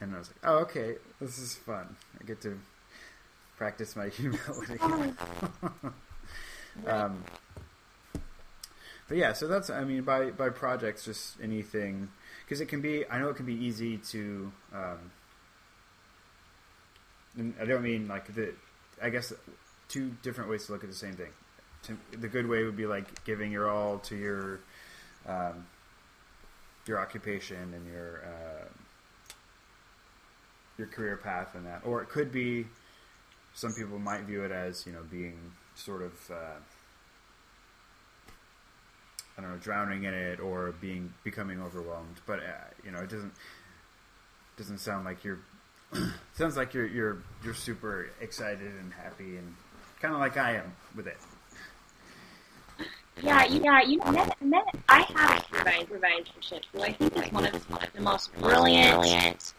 [0.00, 1.96] And I was like, oh, okay, this is fun.
[2.20, 2.58] I get to
[3.56, 4.78] practice my humility.
[6.86, 7.24] um,
[9.08, 12.08] but yeah, so that's, I mean, by, by projects, just anything,
[12.44, 15.10] because it can be, I know it can be easy to, um,
[17.36, 18.54] and I don't mean like the,
[19.02, 19.32] I guess
[19.88, 21.30] two different ways to look at the same thing.
[21.84, 24.60] To, the good way would be like giving your all to your
[25.26, 25.66] um,
[26.86, 28.68] your occupation and your uh,
[30.78, 32.66] your career path and that, or it could be
[33.54, 35.38] some people might view it as you know being
[35.74, 36.58] sort of uh,
[39.36, 43.08] I don't know drowning in it or being becoming overwhelmed, but uh, you know it
[43.08, 43.32] doesn't
[44.56, 45.40] doesn't sound like you're
[46.34, 49.54] sounds like you're you're you're super excited and happy and
[50.00, 51.18] kind of like I am with it.
[53.22, 57.44] Yeah, yeah, you know, met, met, I have Irvine Bishop, who I think is one
[57.44, 59.54] of the most brilliant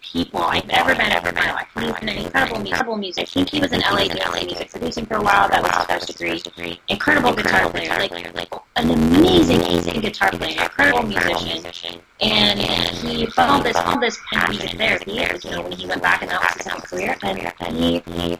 [0.00, 1.54] people I've ever been ever met.
[1.54, 1.68] Life.
[1.74, 3.22] He's an incredible, incredible music.
[3.22, 5.48] I think he was in LA doing LA music producing for a while.
[5.48, 6.80] That was his first degree.
[6.88, 12.00] Incredible guitar player, like, an amazing, amazing guitar player, incredible musician.
[12.20, 16.22] And he found this, found this in music therapy, you know, when he went back
[16.22, 17.16] and that was his career.
[17.22, 18.38] And he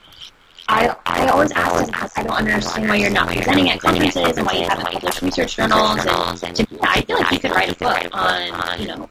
[0.69, 4.53] I, I always ask I don't understand why you're not presenting at conferences and why
[4.53, 6.05] you haven't published research journals.
[6.43, 9.09] And to, I feel like you could write a book on, you know,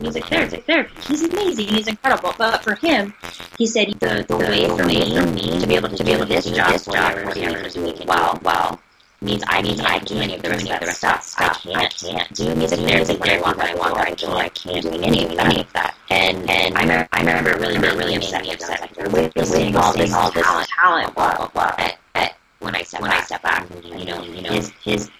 [0.00, 0.56] music therapy.
[0.58, 0.94] therapy.
[1.06, 1.68] He's amazing.
[1.68, 2.34] He's incredible.
[2.38, 3.14] But for him,
[3.58, 6.34] he said the, the way for me, to be able to, be able to do
[6.34, 8.78] this job, job, 40 hours a wow, wow
[9.20, 11.36] means I means I do any of the rest of that stuff.
[11.38, 14.48] I can't, can't do music therapy when I want, what I want, I can't, I
[14.48, 15.46] can't do any of that.
[15.46, 15.94] Any of that.
[16.10, 18.80] And and I remember, I remember really, really, really upset, me upset.
[18.80, 21.74] Like they're witnessing all this, all this talent, talent, blah, blah, blah.
[21.78, 24.70] At, at, when I step when back, I step back, you know, you know, his
[24.82, 25.10] his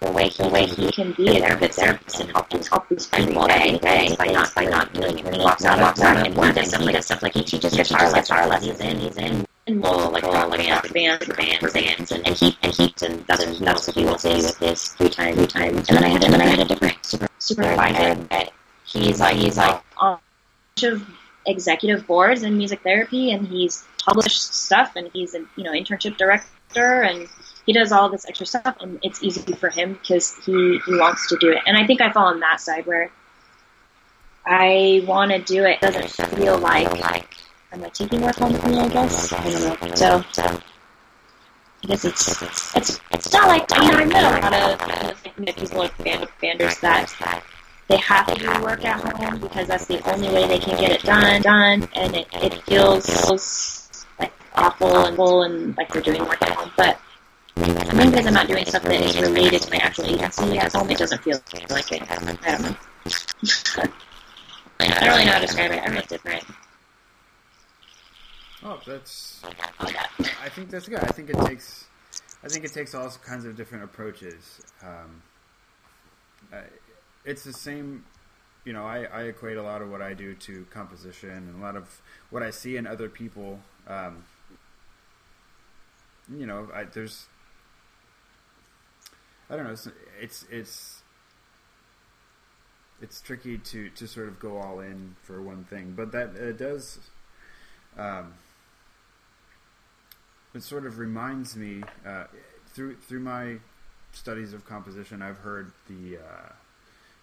[0.00, 2.88] the way he, the way he can be a therapist, therapist and help these help
[2.88, 6.00] these people every day by not by not doing it when he walks out walks
[6.00, 8.98] out and one of stuff like stuff like he teaches guitar guitar lessons he's in
[8.98, 13.46] he's in like all like bands, bands, bands, and, and he and he and that's
[13.46, 15.88] what that's what he will say with his three times, three times.
[15.88, 18.50] And then I had and then I had a different super supervisor that
[18.84, 20.20] he's like he's like on a
[20.76, 21.08] bunch of
[21.46, 26.16] executive boards in music therapy, and he's published stuff, and he's a you know internship
[26.16, 27.28] director, and
[27.64, 31.28] he does all this extra stuff, and it's easy for him because he he wants
[31.28, 31.58] to do it.
[31.66, 33.12] And I think I fall on that side where
[34.44, 35.80] I want to do it.
[35.80, 37.32] Doesn't feel like
[37.72, 39.32] am like taking more time from me, I guess.
[39.32, 40.24] I don't know.
[40.32, 42.42] So, I guess it's
[42.76, 47.42] it's it's not like I mean I a lot of people like band banders that
[47.88, 50.92] they have to do work at home because that's the only way they can get
[50.92, 56.24] it done done, and it, it feels like awful and full and like they're doing
[56.24, 56.98] work at home, but.
[57.54, 60.72] I mean, because I'm not doing stuff that is related to my actual agency at
[60.72, 62.02] home, it doesn't feel like it.
[62.10, 62.76] I don't know.
[64.80, 65.82] I don't really know how to describe it.
[65.84, 66.44] I'm different.
[68.64, 69.42] Oh, that's.
[69.80, 71.00] I think that's good.
[71.00, 71.86] I think it takes.
[72.44, 74.60] I think it takes all kinds of different approaches.
[74.82, 75.22] Um,
[77.24, 78.04] it's the same.
[78.64, 81.64] You know, I, I equate a lot of what I do to composition and a
[81.64, 82.00] lot of
[82.30, 83.58] what I see in other people.
[83.88, 84.24] Um,
[86.32, 87.26] you know, I, there's.
[89.50, 89.72] I don't know.
[89.72, 89.88] It's
[90.20, 91.02] it's it's,
[93.00, 97.00] it's tricky to, to sort of go all in for one thing, but that does.
[97.98, 98.34] Um,
[100.54, 102.24] it sort of reminds me uh,
[102.74, 103.56] through through my
[104.12, 105.22] studies of composition.
[105.22, 106.52] I've heard the uh,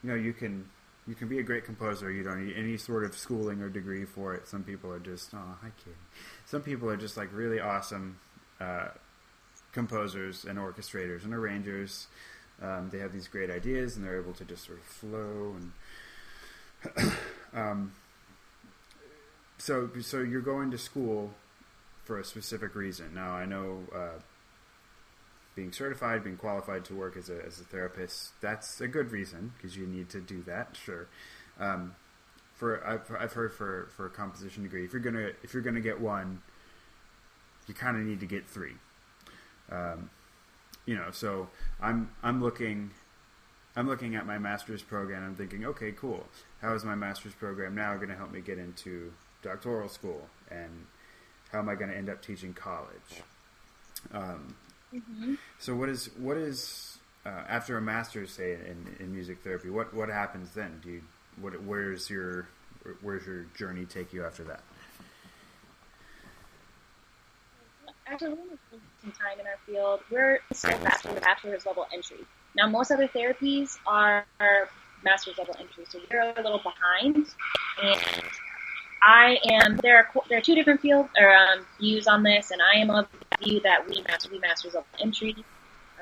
[0.04, 0.66] you know you can
[1.08, 2.12] you can be a great composer.
[2.12, 4.48] You don't need any sort of schooling or degree for it.
[4.48, 5.96] Some people are just oh hi kid.
[6.46, 8.20] Some people are just like really awesome
[8.60, 8.90] uh,
[9.72, 12.08] composers and orchestrators and arrangers.
[12.62, 17.14] Um, they have these great ideas and they're able to just sort of flow and
[17.54, 17.94] um,
[19.58, 21.34] so so you're going to school
[22.10, 23.14] for a specific reason.
[23.14, 24.20] Now, I know uh,
[25.56, 29.54] being certified, being qualified to work as a, as a therapist, that's a good reason
[29.56, 31.08] because you need to do that, sure.
[31.60, 31.94] Um,
[32.56, 35.82] for I've, I've heard for, for a composition degree, if you're gonna if you're gonna
[35.82, 36.42] get one,
[37.68, 38.74] you kind of need to get three.
[39.72, 40.10] Um,
[40.88, 41.50] you know, so
[41.80, 42.90] I'm I'm looking
[43.76, 45.24] I'm looking at my master's program.
[45.24, 46.26] I'm thinking, okay, cool.
[46.60, 50.88] How is my master's program now going to help me get into doctoral school and
[51.52, 53.24] how am I going to end up teaching college?
[54.14, 54.56] Um,
[54.94, 55.36] mm-hmm.
[55.60, 59.70] So what is what is uh, after a master's, say in, in music therapy?
[59.70, 60.80] What what happens then?
[60.84, 61.02] Do you
[61.42, 62.48] what where's your
[63.02, 64.62] where's your journey take you after that?
[68.08, 68.26] After
[69.02, 72.26] some time in our field, we're step back to the bachelor's level entry.
[72.56, 74.68] Now, most other therapies are, are
[75.04, 77.28] master's level entry, so we're a little behind.
[77.84, 78.02] And
[79.02, 82.62] I am there are there are two different fields or um, views on this, and
[82.62, 85.36] I am of the view that we master we masters of entry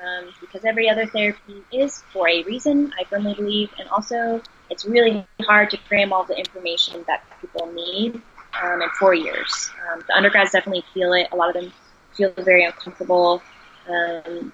[0.02, 2.92] um, because every other therapy is for a reason.
[2.98, 7.70] I firmly believe, and also it's really hard to cram all the information that people
[7.72, 8.20] need
[8.62, 9.70] um, in four years.
[9.90, 11.28] Um, the undergrads definitely feel it.
[11.32, 11.72] A lot of them
[12.14, 13.42] feel very uncomfortable.
[13.88, 14.52] Um,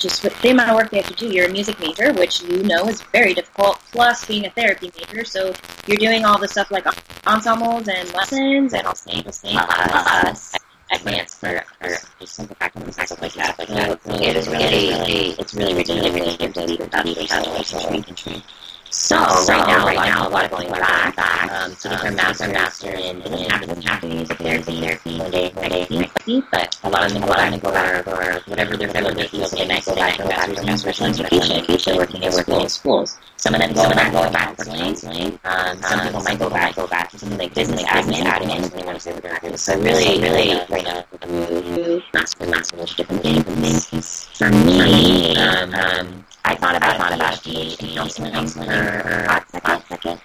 [0.00, 1.32] just with the amount of work they have to do.
[1.32, 5.24] You're a music major, which you know is very difficult, plus being a therapy major.
[5.24, 5.52] So
[5.86, 6.86] you're doing all the stuff like
[7.26, 10.54] ensembles and lessons and all same, things, plus
[10.92, 13.58] advanced for, for simple practice and stuff like that.
[13.58, 14.02] Like that.
[14.02, 17.28] So it is really, really, it's really, really, really, really, really, really, really, really,
[17.84, 18.42] really, really,
[18.92, 21.88] So, so right now, right now, a lot of people are back, back um, to
[21.88, 25.84] get their master, master in, in active, active music therapy, therapy, one day, one day,
[25.84, 28.88] therapy, but a lot of them, a lot of them go back for whatever their
[28.88, 32.32] whatever they feel they might go back for master's in special education, education, working in
[32.32, 33.16] working in schools.
[33.36, 35.38] Some of them go back, go back for counseling.
[35.44, 38.82] Um, some people might go back, go back to something like business admin, admin, they
[38.82, 39.56] want to say what they're.
[39.56, 44.26] So really, really, right now, um, master, master, different things.
[44.36, 48.10] For me, um, um, I thought about, I thought about PhD a
[49.86, 50.20] second.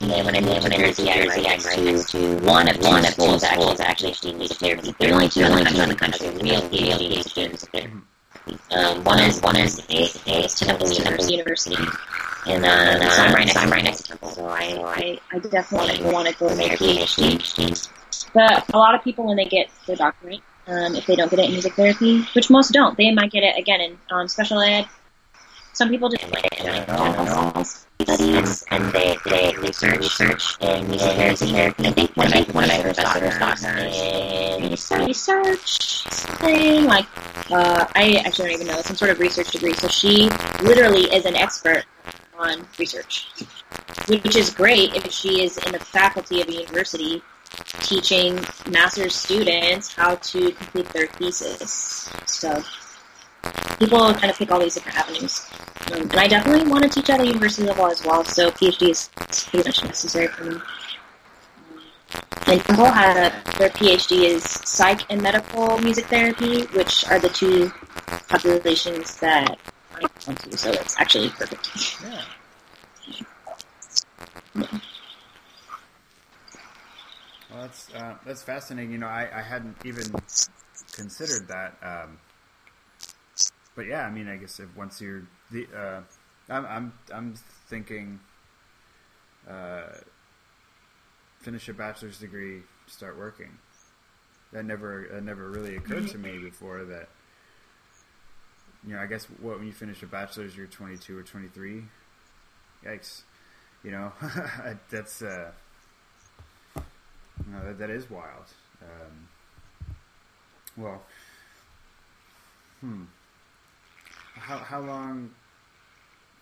[0.00, 3.42] And then when I moved to Jersey, right to, to one of one of schools
[3.42, 4.94] that actually, music therapy.
[5.00, 7.90] There are only two, only two in the country, real PhD students there.
[8.70, 11.76] Um, one is one is a, a Temple University, University,
[12.46, 14.30] and uh, so I'm right next, I'm right next to Temple.
[14.30, 14.62] So I,
[14.96, 17.88] I, I definitely want to go to my PhD.
[18.32, 21.40] But a lot of people, when they get their doctorate, um, if they don't get
[21.40, 24.60] it in music therapy, which most don't, they might get it again in um, special
[24.60, 24.86] ed
[25.78, 31.56] some people just like general studies and they, they research, research in music therapy.
[31.56, 36.04] I think one of my, one of my professors talks in research
[36.40, 37.06] thing, like,
[37.52, 39.72] uh, I actually don't even know, some sort of research degree.
[39.74, 40.28] So she
[40.62, 41.84] literally is an expert
[42.36, 43.28] on research,
[44.08, 47.22] which is great if she is in the faculty of a university
[47.82, 52.10] teaching master's students how to complete their thesis.
[52.26, 52.64] So
[53.78, 55.48] people kind of pick all these different avenues.
[55.92, 58.90] Um, and I definitely want to teach at a university level as well, so PhD
[58.90, 59.08] is
[59.50, 60.56] pretty much necessary for me.
[62.46, 67.70] And Temple had their PhD is psych and medical music therapy, which are the two
[68.28, 69.58] populations that
[69.94, 71.68] I want to, so it's actually perfect.
[72.02, 72.22] Yeah.
[74.54, 74.66] yeah.
[77.50, 78.92] Well, that's uh, that's fascinating.
[78.92, 80.04] You know, I, I hadn't even
[80.92, 81.76] considered that.
[81.82, 82.18] Um,
[83.78, 85.22] but yeah, I mean, I guess if once you're
[85.52, 86.00] the, uh,
[86.48, 87.34] I'm, I'm, I'm
[87.68, 88.18] thinking,
[89.48, 89.98] uh,
[91.38, 93.56] finish a bachelor's degree, start working.
[94.52, 96.82] That never, that never really occurred to me before.
[96.86, 97.08] That,
[98.84, 101.84] you know, I guess what when you finish a bachelor's, you're 22 or 23.
[102.84, 103.22] Yikes,
[103.84, 104.12] you know,
[104.90, 105.52] that's, uh,
[107.46, 108.46] no, that, that is wild.
[108.82, 109.28] Um,
[110.76, 111.02] well,
[112.80, 113.04] hmm
[114.38, 115.30] how how long?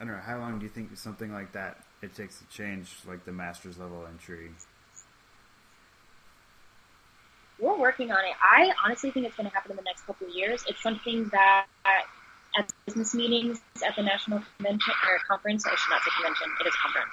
[0.00, 0.20] I don't know.
[0.20, 3.78] How long do you think something like that it takes to change like the master's
[3.78, 4.50] level entry?
[7.58, 8.36] We're working on it.
[8.42, 10.62] I honestly think it's going to happen in the next couple of years.
[10.68, 11.66] It's something that
[12.58, 16.66] at business meetings at the national convention or conference, I should not say convention, it
[16.66, 17.12] is conference.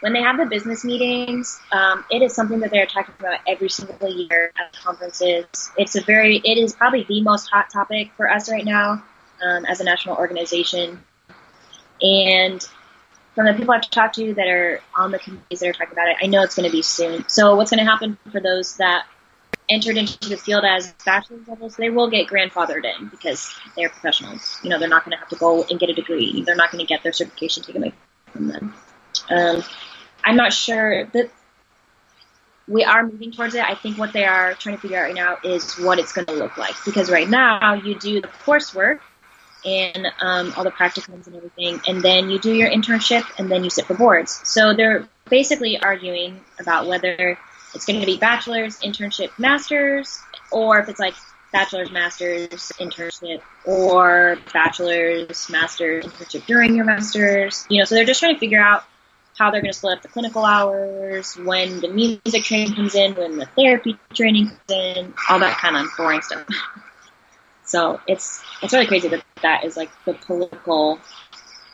[0.00, 3.68] When they have the business meetings, um, it is something that they're talking about every
[3.68, 5.46] single year at conferences.
[5.78, 9.02] It's a very, it is probably the most hot topic for us right now
[9.44, 11.02] um, as a national organization.
[12.00, 12.66] And
[13.34, 16.08] from the people I've talked to that are on the committees that are talking about
[16.08, 17.28] it, I know it's going to be soon.
[17.28, 19.06] So what's going to happen for those that
[19.68, 24.58] entered into the field as bachelor's levels, they will get grandfathered in because they're professionals.
[24.62, 26.42] You know, they're not going to have to go and get a degree.
[26.42, 27.92] They're not going to get their certification taken away
[28.32, 28.74] from them.
[29.30, 29.64] Um,
[30.22, 31.30] I'm not sure that
[32.66, 33.62] we are moving towards it.
[33.62, 36.26] I think what they are trying to figure out right now is what it's going
[36.26, 39.00] to look like because right now you do the coursework
[39.64, 43.64] and um, all the practicums and everything, and then you do your internship, and then
[43.64, 44.40] you sit for boards.
[44.44, 47.38] So they're basically arguing about whether
[47.74, 51.14] it's going to be bachelor's, internship, master's, or if it's like
[51.52, 57.66] bachelor's, master's, internship, or bachelor's, master's, internship during your master's.
[57.70, 58.84] You know, so they're just trying to figure out
[59.38, 63.14] how they're going to split up the clinical hours, when the music training comes in,
[63.14, 66.46] when the therapy training comes in, all that kind of boring stuff.
[67.74, 71.00] So it's it's really crazy that that is like the political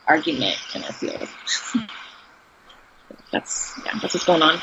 [0.07, 1.29] argument in our field.
[3.33, 4.59] that's yeah, that's what's going on.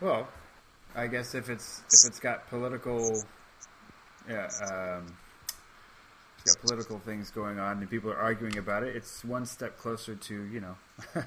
[0.00, 0.26] Well,
[0.96, 3.22] I guess if it's if it's got political,
[4.28, 5.16] yeah, um,
[6.44, 10.16] got political things going on and people are arguing about it, it's one step closer
[10.16, 10.74] to you know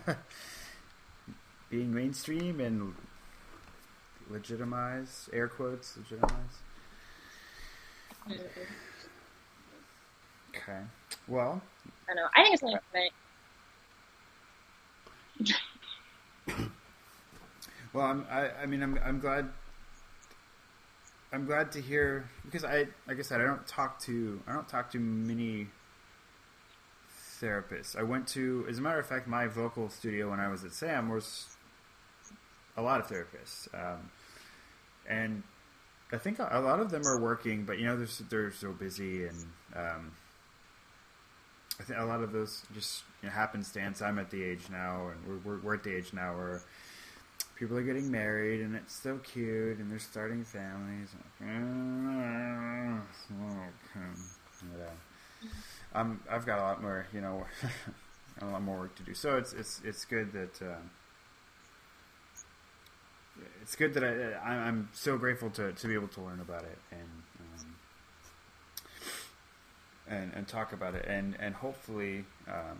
[1.69, 2.93] being mainstream and
[4.29, 6.59] legitimize air quotes legitimize
[8.29, 8.41] Okay.
[11.27, 11.61] Well.
[12.09, 12.27] I know.
[12.35, 12.77] I think it's really
[16.45, 16.57] important.
[17.93, 19.49] well, I'm, I, I mean, I'm, I'm glad.
[21.33, 24.67] I'm glad to hear because I, like I said, I don't talk to, I don't
[24.67, 25.67] talk to many
[27.41, 27.97] therapists.
[27.97, 30.73] I went to, as a matter of fact, my vocal studio when I was at
[30.73, 31.47] Sam was
[32.75, 34.11] a lot of therapists, um,
[35.07, 35.43] and
[36.11, 39.25] I think a lot of them are working, but you know they're they're so busy,
[39.25, 39.45] and
[39.75, 40.11] um,
[41.79, 44.01] I think a lot of those just you know, happenstance.
[44.01, 46.61] I'm at the age now, and we're, we're, we're at the age now where
[47.55, 51.09] people are getting married, and it's so cute, and they're starting families.
[55.93, 57.45] Um, I've got a lot more, you know,
[58.41, 59.13] a lot more work to do.
[59.13, 60.61] So it's it's it's good that.
[60.61, 60.75] Uh,
[63.61, 66.77] it's good that I, I'm so grateful to, to be able to learn about it
[66.91, 67.09] and
[67.39, 67.75] um,
[70.07, 72.77] and and talk about it and and hopefully um,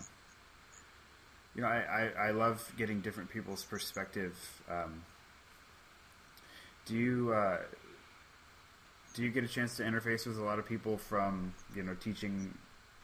[1.56, 4.38] you know I, I, I, love getting different people's perspective.
[4.70, 5.04] Um,
[6.86, 7.58] do you uh,
[9.14, 11.96] do you get a chance to interface with a lot of people from you know
[11.96, 12.54] teaching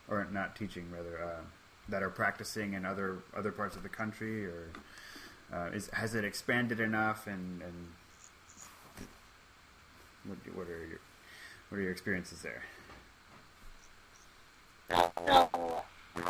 [0.08, 1.42] or not teaching rather uh,
[1.90, 4.70] that are practicing in other other parts of the country or
[5.54, 7.88] uh, is has it expanded enough and and
[10.26, 11.00] what, what are your
[11.70, 12.64] what are your experiences there?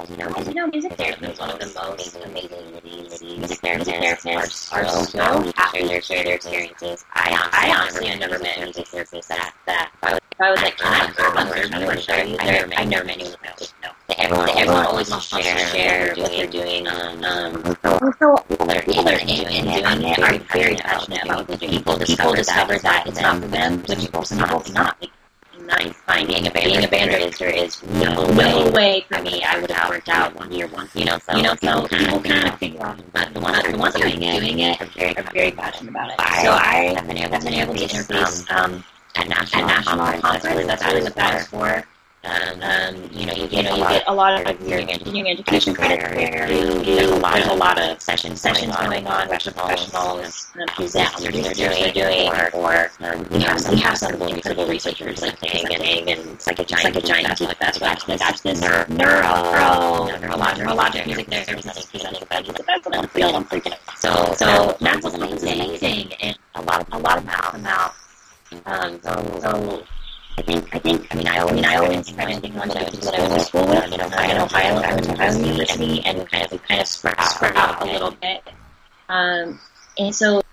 [0.09, 3.21] you know, as you know, music therapy is one of the most amazing things.
[3.21, 7.05] Music therapists are so happy to share their experiences.
[7.13, 9.91] I, I honestly have never met a music therapist that, that
[10.39, 12.37] I was like, can I have one person to share you?
[12.39, 13.89] I never met anyone that was no.
[14.17, 16.87] Everyone, everyone always wants to share, share what they're doing.
[16.87, 17.77] Um, um,
[18.19, 23.21] so they're either in doing it are very passionate about the people discover that it's
[23.21, 24.97] not for them, but people not not
[25.67, 25.93] nice.
[26.07, 29.43] Fine, being a band, being a band producer is no way, way for me.
[29.43, 31.19] I would have worked out one year once, you know.
[31.19, 34.21] So you know, so people kind of figure out, but the ones, the ones doing
[34.23, 36.15] it, doing it, are very, are very passionate about it.
[36.41, 38.83] So I have been able, to interface um,
[39.15, 40.67] at national, at national conferences.
[40.67, 41.83] That's really what that's for.
[42.27, 45.39] Um, um, you know, you get, you, know, you get a lot of continuing education,
[45.39, 46.51] education credit there.
[46.51, 50.67] You, you, there's, a lot, there's a lot of sessions, sessions going on, professionals, um,
[50.75, 54.67] present what they're doing, doing, or, or um, we have some, we have some incredible
[54.67, 57.39] researchers like Tang and Ang, and like a giant, like a giant.
[57.59, 62.65] That's that's this, that's this neuro, neuro, neurologic, neurologic music therapy presenting about music.
[62.67, 63.35] That's what I'm feeling.
[63.35, 63.97] I'm freaking out.
[63.97, 67.95] So, so that's amazing, and a lot of a lot of mouth and mouth.
[68.65, 69.83] Um, so, so
[70.37, 72.55] I think, I think, I mean, I always, I mean, I always kind of think
[72.55, 76.05] when I went to school with, in Ohio, in Ohio, I went to Ohio University
[76.05, 78.43] and kind of, kind of spread out, spread out a little bit.
[79.09, 79.59] Um,
[79.97, 80.43] and so,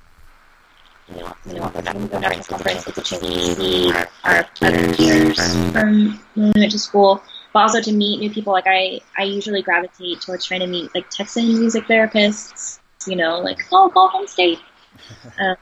[1.09, 4.09] you know, you know, when I'm going to conference, it's a chance to see our,
[4.25, 5.37] our peers
[5.73, 7.23] from when we went to school,
[7.53, 8.55] but also to meet new people.
[8.55, 13.39] Like I, I usually gravitate towards trying to meet like Texan music therapists, you know,
[13.39, 14.61] like, oh, go home state.
[15.39, 15.57] um,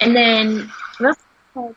[0.00, 0.70] and then,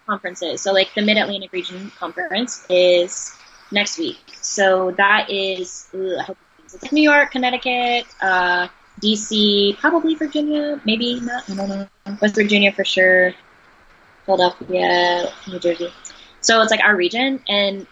[0.06, 0.62] conferences.
[0.62, 3.36] So like the Mid Atlantic Region Conference is
[3.72, 4.20] next week.
[4.42, 8.68] So that is ugh, I hope it's New York, Connecticut, uh,
[9.02, 11.50] DC, probably Virginia, maybe not.
[11.50, 11.88] I don't know.
[12.22, 13.34] West Virginia for sure.
[14.26, 15.92] Philadelphia, New Jersey.
[16.42, 17.88] So it's like our region, and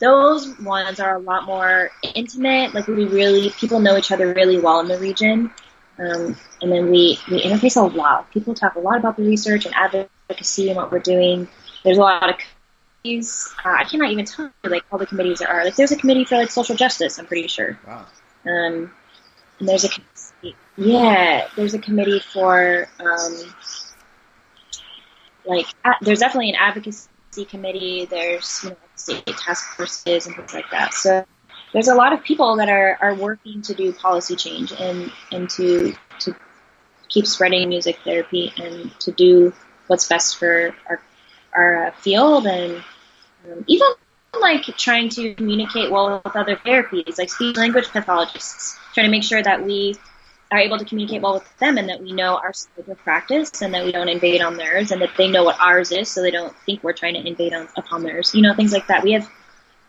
[0.00, 2.74] those ones are a lot more intimate.
[2.74, 5.50] Like we really people know each other really well in the region.
[5.98, 8.30] Um, and then we, we interface a lot.
[8.30, 11.48] People talk a lot about the research and advocacy and what we're doing.
[11.84, 12.36] There's a lot of
[13.02, 13.48] committees.
[13.64, 15.64] Uh, I cannot even tell you like all the committees there are.
[15.64, 17.18] Like there's a committee for like social justice.
[17.18, 17.78] I'm pretty sure.
[17.86, 18.06] Wow.
[18.46, 18.92] Um,
[19.58, 19.88] and there's a
[20.76, 23.54] yeah, there's a committee for um,
[25.44, 27.08] like uh, there's definitely an advocacy
[27.48, 28.06] committee.
[28.06, 30.94] There's you know state task forces and things like that.
[30.94, 31.24] So
[31.72, 35.50] there's a lot of people that are, are working to do policy change and, and
[35.50, 36.34] to, to
[37.08, 39.52] keep spreading music therapy and to do
[39.88, 41.00] what's best for our,
[41.54, 42.76] our uh, field and
[43.50, 43.88] um, even
[44.40, 49.24] like trying to communicate well with other therapies, like speech language pathologists, trying to make
[49.24, 49.96] sure that we
[50.50, 53.60] are able to communicate well with them and that we know our scope of practice
[53.60, 56.22] and that we don't invade on theirs and that they know what ours is so
[56.22, 58.34] they don't think we're trying to invade on, upon theirs.
[58.34, 59.02] You know, things like that.
[59.02, 59.28] We have,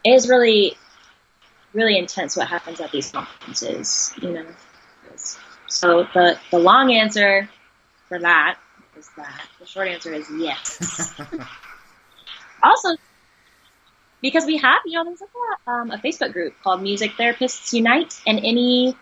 [0.04, 0.76] it is really
[1.74, 4.46] really intense what happens at these conferences, you know.
[5.68, 7.50] So the the long answer
[8.08, 8.58] for that
[9.00, 9.42] is that.
[9.60, 11.14] The short answer is yes.
[12.64, 12.96] also,
[14.22, 15.30] because we have, you know, there's like
[15.68, 18.96] a, um, a Facebook group called Music Therapists Unite, and any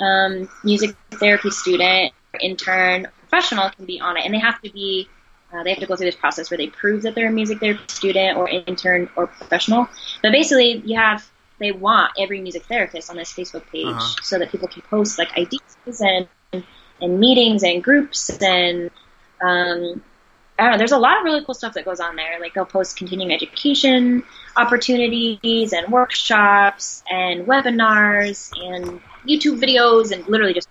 [0.00, 5.08] um, music therapy student, intern, professional can be on it, and they have to be.
[5.52, 7.60] Uh, they have to go through this process where they prove that they're a music
[7.60, 9.86] therapy student or intern or professional.
[10.22, 14.22] But basically, you have they want every music therapist on this Facebook page uh-huh.
[14.22, 16.26] so that people can post like ideas and
[17.02, 18.90] and meetings and groups and
[19.42, 20.02] um,
[20.58, 20.78] I don't know.
[20.78, 22.38] There's a lot of really cool stuff that goes on there.
[22.38, 24.22] Like they'll post continuing education
[24.56, 30.68] opportunities and workshops and webinars and YouTube videos and literally just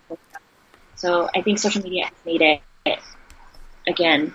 [0.95, 2.99] so I think social media has made it
[3.87, 4.33] again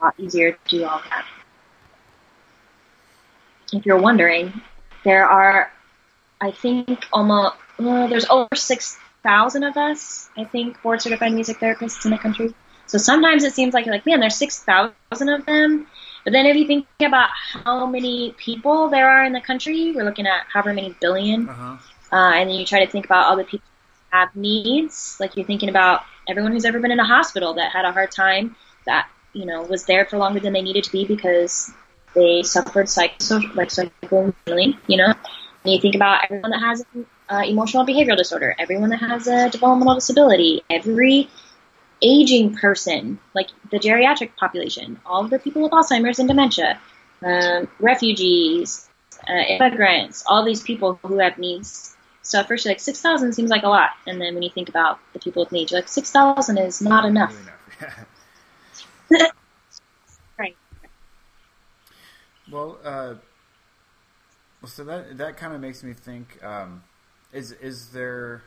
[0.00, 1.24] a lot easier to do all that.
[3.72, 4.60] If you're wondering,
[5.04, 5.72] there are
[6.40, 10.28] I think almost well, there's over six thousand of us.
[10.36, 12.54] I think board certified music therapists in the country.
[12.86, 15.86] So sometimes it seems like like man, there's six thousand of them.
[16.24, 17.30] But then if you think about
[17.64, 21.76] how many people there are in the country, we're looking at however many 1000000000 Uh-huh.
[22.12, 23.64] uh, and then you try to think about all the people
[24.10, 25.16] who have needs.
[25.18, 28.10] Like you're thinking about everyone who's ever been in a hospital that had a hard
[28.10, 28.54] time,
[28.86, 31.72] that you know was there for longer than they needed to be because
[32.14, 33.14] they suffered psych
[33.54, 35.14] like psychoemotally, you know.
[35.64, 36.84] And you think about everyone that has
[37.30, 41.28] uh, emotional behavioral disorder, everyone that has a developmental disability, every
[42.02, 46.80] aging person, like the geriatric population, all of the people with Alzheimer's and dementia,
[47.24, 48.88] um, refugees,
[49.28, 51.94] uh, immigrants, all these people who have needs.
[52.22, 54.50] So at first, you're like six thousand seems like a lot, and then when you
[54.50, 57.34] think about the people with needs, you're like six thousand is not enough.
[60.38, 60.56] Right.
[62.50, 63.14] Well, uh,
[64.62, 66.82] well, so that that kind of makes me think: um,
[67.32, 68.42] is is there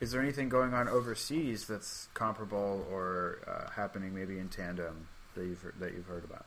[0.00, 5.44] is there anything going on overseas that's comparable or uh, happening maybe in tandem that
[5.44, 6.46] you've that you've heard about?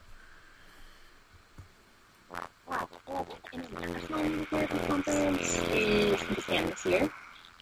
[4.87, 7.09] conference is in Japan this year,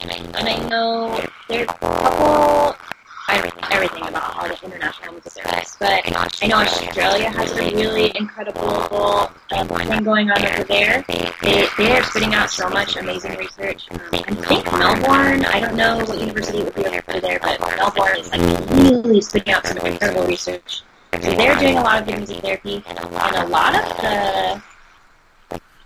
[0.00, 2.89] and I know there's a couple.
[3.30, 7.52] I don't know everything about all the international music service, but I know Australia has
[7.52, 11.04] a really incredible um, thing going on over there.
[11.06, 13.88] They, they are spitting out so much amazing research.
[13.92, 18.18] Um, I think Melbourne, I don't know what university would be over there, but Melbourne
[18.18, 20.82] is like really spitting out some incredible research.
[21.22, 23.08] So they're doing a lot of good music therapy, and a
[23.46, 24.60] lot of the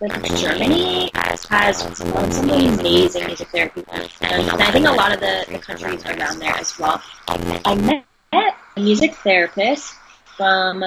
[0.08, 1.40] like Germany has
[1.76, 6.54] some, amazing music therapy, and I think a lot of the, the countries around there
[6.54, 7.02] as well.
[7.28, 9.94] I met a music therapist
[10.36, 10.82] from.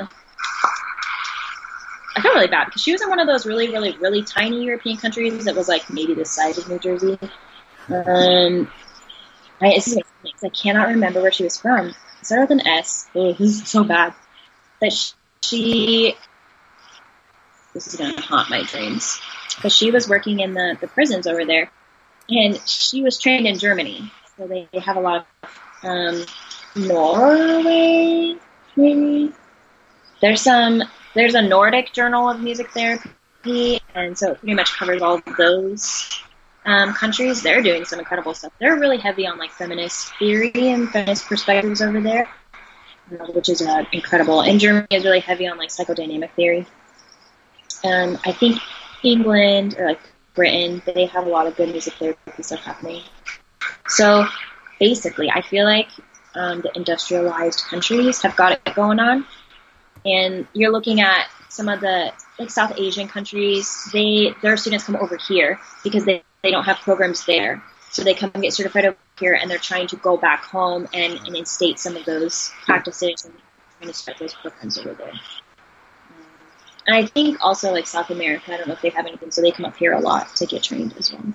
[2.15, 4.63] I felt really bad because she was in one of those really, really, really tiny
[4.63, 7.19] European countries that was like maybe the size of New Jersey.
[7.89, 8.71] Um,
[9.61, 9.99] I, is
[10.43, 11.87] I cannot remember where she was from.
[11.87, 13.07] It started with an S.
[13.15, 14.13] Oh, this is so bad.
[14.79, 14.93] But
[15.41, 16.15] she
[17.77, 19.21] this is going to haunt my dreams.
[19.55, 21.71] Because she was working in the, the prisons over there,
[22.29, 24.11] and she was trained in Germany.
[24.37, 25.49] So they, they have a lot of
[25.83, 26.25] um,
[26.75, 28.35] Norway,
[28.75, 29.31] maybe.
[30.21, 30.83] There's some.
[31.13, 35.23] There's a Nordic Journal of Music Therapy, and so it pretty much covers all of
[35.37, 36.09] those
[36.65, 37.41] um, countries.
[37.41, 38.51] They're doing some incredible stuff.
[38.59, 42.29] They're really heavy on like feminist theory and feminist perspectives over there,
[43.19, 44.41] uh, which is uh, incredible.
[44.41, 46.67] And Germany is really heavy on like psychodynamic theory.
[47.83, 48.59] Um, I think
[49.03, 50.01] England or like
[50.33, 53.03] Britain, they have a lot of good music therapy stuff happening.
[53.87, 54.25] So
[54.79, 55.89] basically, I feel like
[56.35, 59.25] um, the industrialized countries have got it going on,
[60.05, 63.89] and you're looking at some of the like South Asian countries.
[63.91, 68.13] They their students come over here because they they don't have programs there, so they
[68.13, 71.35] come and get certified over here, and they're trying to go back home and, and
[71.35, 73.33] instate some of those practices and
[73.79, 75.13] trying to start those programs over there.
[76.87, 79.41] And I think also like South America, I don't know if they have anything, so
[79.41, 81.33] they come up here a lot to get trained as well.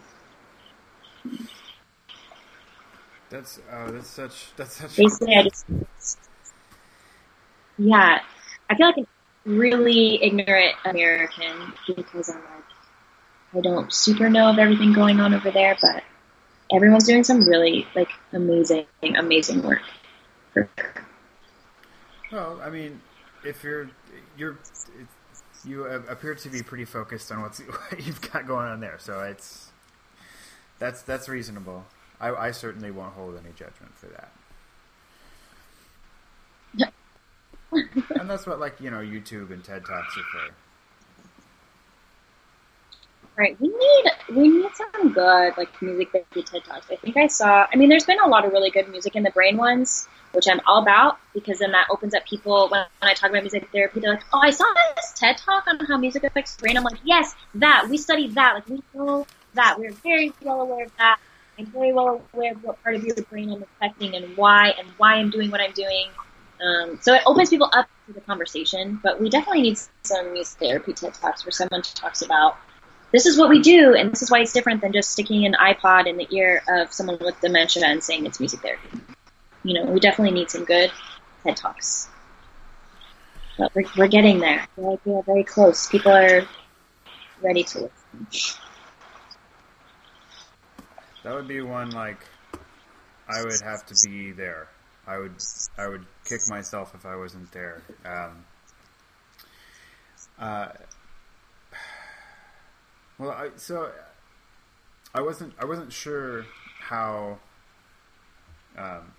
[3.28, 4.96] That's uh, that's such that's such.
[4.96, 5.66] Basically, I just
[7.78, 8.20] yeah,
[8.68, 9.06] I feel like a
[9.44, 12.64] really ignorant American because I'm like
[13.54, 16.02] I don't super know of everything going on over there, but
[16.72, 19.82] everyone's doing some really like amazing, amazing work.
[22.30, 23.00] Well, I mean,
[23.44, 23.90] if you're
[24.36, 24.58] you're
[25.64, 27.58] you appear to be pretty focused on what's
[27.90, 29.70] what you've got going on there, so it's
[30.78, 31.84] that's that's reasonable.
[32.20, 34.32] I, I certainly won't hold any judgment for that.
[36.74, 36.90] Yeah.
[38.20, 40.54] and that's what like you know YouTube and TED Talks are for.
[43.34, 44.04] Right, we need
[44.36, 46.86] we need some good like music therapy TED talks.
[46.90, 47.66] I think I saw.
[47.72, 50.46] I mean, there's been a lot of really good music in the brain ones, which
[50.50, 53.70] I'm all about because then that opens up people when, when I talk about music
[53.72, 54.00] therapy.
[54.00, 56.84] They're like, "Oh, I saw this TED talk on how music affects the brain." I'm
[56.84, 58.54] like, "Yes, that we studied that.
[58.54, 59.78] Like we know that.
[59.78, 61.18] We're very well aware of that.
[61.58, 64.86] I'm very well aware of what part of your brain I'm affecting and why and
[64.98, 66.08] why I'm doing what I'm doing."
[66.62, 70.58] Um, so it opens people up to the conversation, but we definitely need some music
[70.58, 72.58] therapy TED talks where someone talks about
[73.12, 75.54] this is what we do, and this is why it's different than just sticking an
[75.54, 78.88] iPod in the ear of someone with dementia and saying it's music therapy.
[79.64, 80.90] You know, we definitely need some good
[81.44, 82.08] TED Talks.
[83.58, 84.66] But we're, we're getting there.
[84.76, 85.86] We're, we're very close.
[85.88, 86.46] People are
[87.42, 87.90] ready to
[88.30, 88.58] listen.
[91.22, 92.24] That would be one like
[93.28, 94.68] I would have to be there.
[95.06, 95.34] I would
[95.78, 97.82] I would kick myself if I wasn't there.
[98.04, 98.44] Um,
[100.38, 100.68] uh,
[103.22, 103.90] well, I, so
[105.14, 106.44] I wasn't I wasn't sure
[106.80, 107.38] how
[108.76, 109.12] um,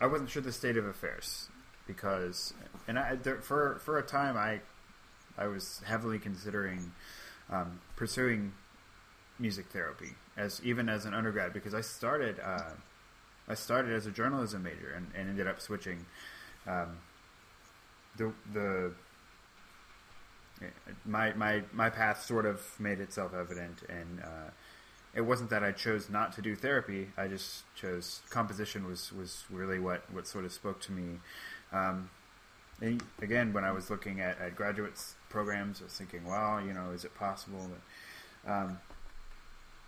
[0.00, 1.48] I wasn't sure the state of affairs
[1.86, 2.52] because
[2.88, 4.60] and I there, for for a time I
[5.38, 6.92] I was heavily considering
[7.48, 8.52] um, pursuing
[9.38, 12.70] music therapy as even as an undergrad because I started uh,
[13.46, 16.06] I started as a journalism major and, and ended up switching
[16.66, 16.98] um,
[18.16, 18.92] the the
[21.04, 24.50] my my my path sort of made itself evident and uh,
[25.14, 27.08] it wasn't that I chose not to do therapy.
[27.16, 31.20] I just chose composition was was really what what sort of spoke to me.
[31.72, 32.10] Um,
[32.80, 36.72] and again when I was looking at, at graduates programs I was thinking well you
[36.72, 37.70] know is it possible
[38.44, 38.78] that um,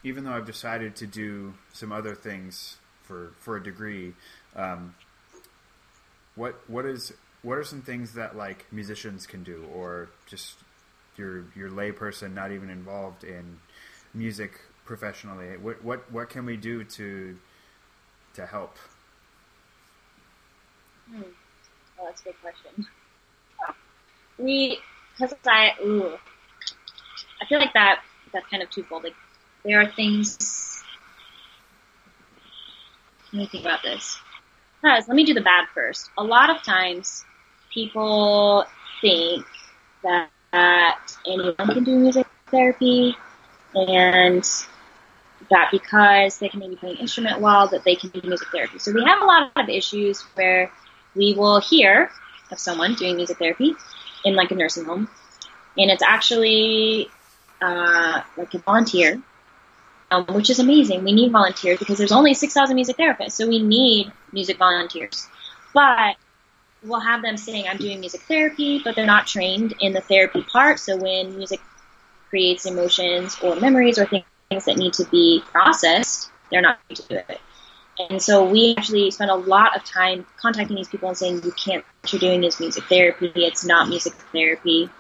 [0.03, 4.15] even though I've decided to do some other things for for a degree,
[4.55, 4.95] um,
[6.35, 7.13] what what is
[7.43, 10.55] what are some things that like musicians can do, or just
[11.19, 13.59] your your layperson not even involved in
[14.15, 15.57] music professionally?
[15.57, 17.37] What what what can we do to
[18.35, 18.77] to help?
[21.11, 21.23] Hmm.
[21.99, 22.87] Oh, that's a good question.
[24.39, 24.79] We,
[25.19, 26.13] because I, ooh,
[27.41, 28.03] I feel like that
[28.33, 29.05] that's kind of twofold.
[29.05, 29.15] Like
[29.65, 30.83] there are things.
[33.33, 34.19] Let me think about this.
[34.83, 36.11] Guys, let me do the bad first.
[36.19, 37.25] A lot of times,
[37.73, 38.67] people
[39.01, 39.47] think
[40.03, 43.15] that, that anyone can do music therapy,
[43.75, 44.45] and
[45.51, 48.79] that because they can maybe play an instrument well, that they can do music therapy.
[48.79, 50.73] So we have a lot of issues where
[51.15, 52.11] we will hear
[52.51, 53.75] of someone doing music therapy
[54.25, 55.09] in like a nursing home,
[55.77, 57.09] and it's actually
[57.61, 59.23] uh, like a volunteer
[60.11, 61.05] um, which is amazing.
[61.05, 65.27] We need volunteers because there's only 6,000 music therapists, so we need music volunteers.
[65.75, 66.17] But
[66.83, 70.43] we'll have them saying, I'm doing music therapy, but they're not trained in the therapy
[70.43, 70.79] part.
[70.79, 71.61] So when music
[72.29, 77.09] creates emotions or memories or things that need to be processed, they're not going to
[77.09, 77.41] do it.
[78.11, 81.53] And so we actually spend a lot of time contacting these people and saying, you
[81.53, 83.33] can't, what you're doing is music therapy.
[83.35, 84.91] It's not music therapy.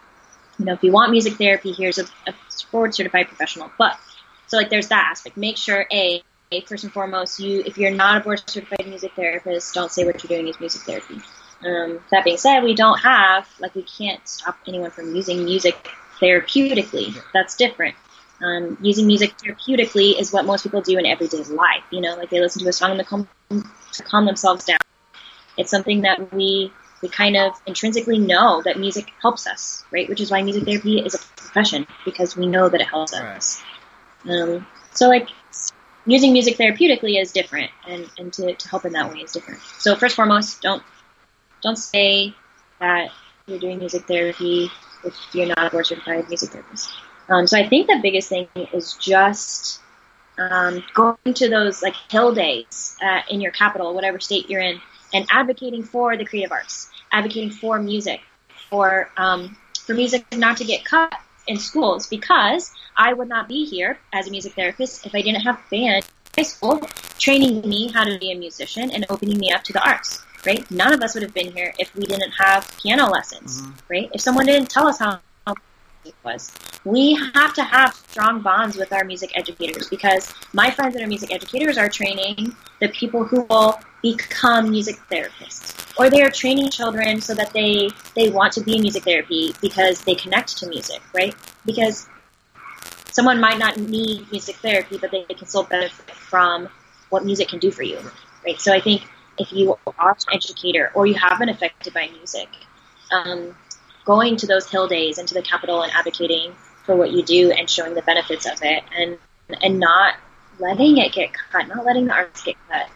[0.59, 2.35] You know, if you want music therapy, here's a, a
[2.73, 3.71] board certified professional.
[3.79, 3.99] But
[4.47, 5.37] so like there's that aspect.
[5.37, 6.23] Make sure a
[6.67, 10.23] first and foremost, you if you're not a board certified music therapist, don't say what
[10.23, 11.21] you're doing is music therapy.
[11.65, 15.89] Um, that being said, we don't have like we can't stop anyone from using music
[16.21, 17.17] therapeutically.
[17.33, 17.97] That's different.
[18.43, 21.85] Um, using music therapeutically is what most people do in everyday life.
[21.91, 24.79] You know, like they listen to a song and they calm, to calm themselves down.
[25.57, 26.73] It's something that we
[27.03, 30.09] we kind of intrinsically know that music helps us, right?
[30.09, 33.37] Which is why music therapy is a profession because we know that it helps right.
[33.37, 33.63] us.
[34.29, 35.29] Um, so like
[36.07, 39.61] using music therapeutically is different, and, and to, to help in that way is different.
[39.79, 40.83] So first and foremost, don't
[41.63, 42.35] don't say
[42.81, 43.11] that
[43.47, 44.71] you're doing music therapy
[45.05, 46.91] if you're not a board certified music therapist.
[47.29, 49.81] Um, so I think the biggest thing is just
[50.39, 54.81] um, going to those like hill days uh, in your capital, whatever state you're in,
[55.13, 58.21] and advocating for the creative arts, advocating for music,
[58.71, 61.15] for um, for music not to get cut
[61.47, 65.43] in schools because I would not be here as a music therapist if I didn't
[65.43, 66.81] have band in high school
[67.19, 70.26] training me how to be a musician and opening me up to the arts.
[70.47, 70.71] Right?
[70.71, 73.61] None of us would have been here if we didn't have piano lessons.
[73.61, 73.73] Mm-hmm.
[73.89, 74.11] Right?
[74.15, 75.21] If someone didn't tell us how
[76.07, 76.53] it was.
[76.85, 81.07] We have to have strong bonds with our music educators because my friends that are
[81.07, 85.75] music educators are training the people who will become music therapists.
[85.99, 89.55] Or they are training children so that they, they want to be in music therapy
[89.61, 91.35] because they connect to music, right?
[91.65, 92.07] Because
[93.11, 96.69] someone might not need music therapy, but they can still benefit from
[97.09, 97.99] what music can do for you,
[98.45, 98.61] right?
[98.61, 99.03] So I think
[99.39, 102.49] if you are an educator or you have been affected by music,
[103.13, 103.55] um,
[104.05, 106.53] going to those hill days and to the capital and advocating
[106.85, 109.19] for what you do and showing the benefits of it and
[109.63, 110.15] and not
[110.59, 112.89] letting it get cut, not letting the arts get cut.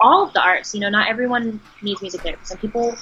[0.00, 2.40] All of the arts, you know, not everyone needs music therapy.
[2.44, 2.94] Some people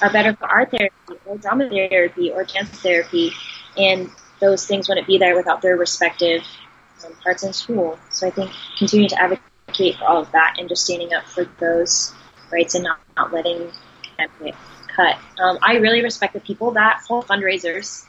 [0.00, 3.32] are better for art therapy or drama therapy or dance therapy,
[3.76, 4.10] and
[4.40, 6.42] those things wouldn't be there without their respective
[7.04, 7.98] um, parts in school.
[8.10, 11.46] So I think continuing to advocate for all of that and just standing up for
[11.58, 12.12] those
[12.52, 13.70] rights and not, not letting
[14.18, 14.54] them get
[14.94, 15.16] cut.
[15.40, 18.04] Um, I really respect the people that hold fundraisers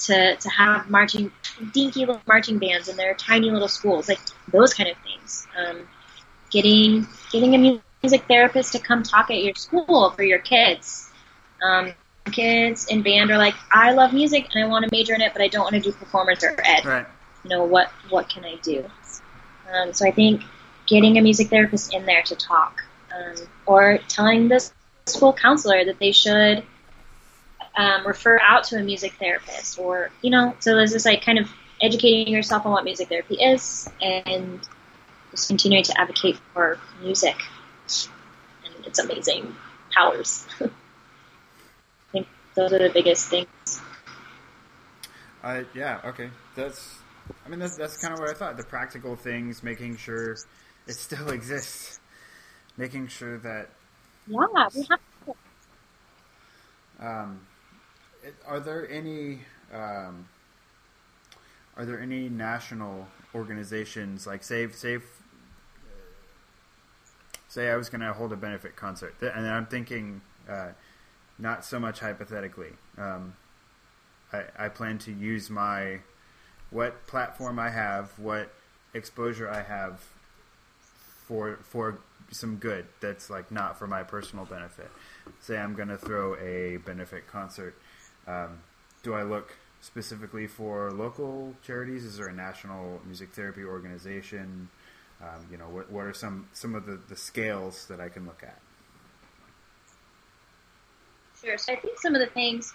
[0.00, 1.30] to, to have marching,
[1.72, 4.18] dinky little marching bands in their tiny little schools, like
[4.48, 5.46] those kind of things.
[5.56, 5.88] Um,
[6.50, 11.10] getting, getting a music therapist to come talk at your school for your kids.
[11.62, 11.92] Um,
[12.32, 15.32] kids in band are like, I love music and I want to major in it,
[15.32, 16.84] but I don't want to do performance or ed.
[16.84, 17.06] Right.
[17.44, 18.84] You know, what, what can I do?
[19.72, 20.42] Um, so I think
[20.86, 22.84] getting a music therapist in there to talk,
[23.14, 23.34] um,
[23.66, 24.72] or telling this
[25.06, 26.64] school counselor that they should
[27.76, 31.38] um, refer out to a music therapist, or you know, so there's this like kind
[31.38, 31.50] of
[31.82, 34.60] educating yourself on what music therapy is, and
[35.30, 37.36] just continuing to advocate for music
[38.64, 39.54] and its amazing
[39.92, 40.46] powers.
[40.60, 40.68] I
[42.12, 43.80] think those are the biggest things.
[45.42, 46.30] Uh, yeah, okay.
[46.54, 46.98] That's,
[47.44, 48.56] I mean, that's, that's kind of what I thought.
[48.56, 50.36] The practical things, making sure
[50.86, 52.00] it still exists,
[52.76, 53.70] making sure that.
[54.26, 55.34] Yeah, we have to.
[57.06, 57.40] Um,
[58.46, 59.40] are there any
[59.72, 60.28] um,
[61.76, 64.98] are there any national organizations like save say
[67.48, 70.68] say I was going to hold a benefit concert and I'm thinking uh,
[71.38, 72.72] not so much hypothetically.
[72.96, 73.34] Um,
[74.32, 76.00] I, I plan to use my
[76.70, 78.52] what platform I have, what
[78.92, 80.02] exposure I have
[81.26, 81.98] for for
[82.30, 84.90] some good that's like not for my personal benefit.
[85.40, 87.76] Say I'm going to throw a benefit concert.
[88.26, 88.60] Um,
[89.02, 92.04] do I look specifically for local charities?
[92.04, 94.68] Is there a national music therapy organization?
[95.22, 98.26] Um, you know, what, what are some some of the, the scales that I can
[98.26, 98.58] look at?
[101.42, 101.58] Sure.
[101.58, 102.72] So I think some of the things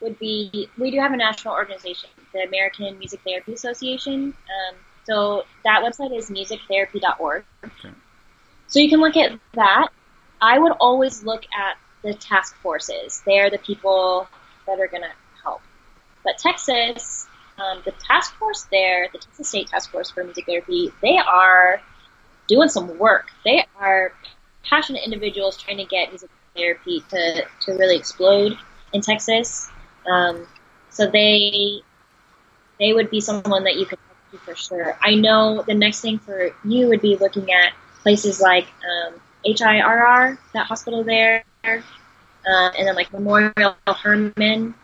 [0.00, 4.34] would be we do have a national organization, the American Music Therapy Association.
[4.34, 7.44] Um, so that website is musictherapy.org.
[7.64, 7.94] Okay.
[8.72, 9.88] So you can look at that.
[10.40, 13.22] I would always look at the task forces.
[13.26, 14.26] They're the people
[14.66, 15.10] that are going to
[15.42, 15.60] help.
[16.24, 17.26] But Texas,
[17.58, 21.82] um, the task force there, the Texas State Task Force for Music Therapy, they are
[22.48, 23.28] doing some work.
[23.44, 24.14] They are
[24.64, 28.56] passionate individuals trying to get music therapy to, to really explode
[28.94, 29.68] in Texas.
[30.10, 30.46] Um,
[30.88, 31.82] so they
[32.80, 34.98] they would be someone that you could talk to for sure.
[35.02, 40.38] I know the next thing for you would be looking at places like um, HIRR,
[40.54, 41.80] that hospital there, uh,
[42.46, 44.74] and then like Memorial Hermann,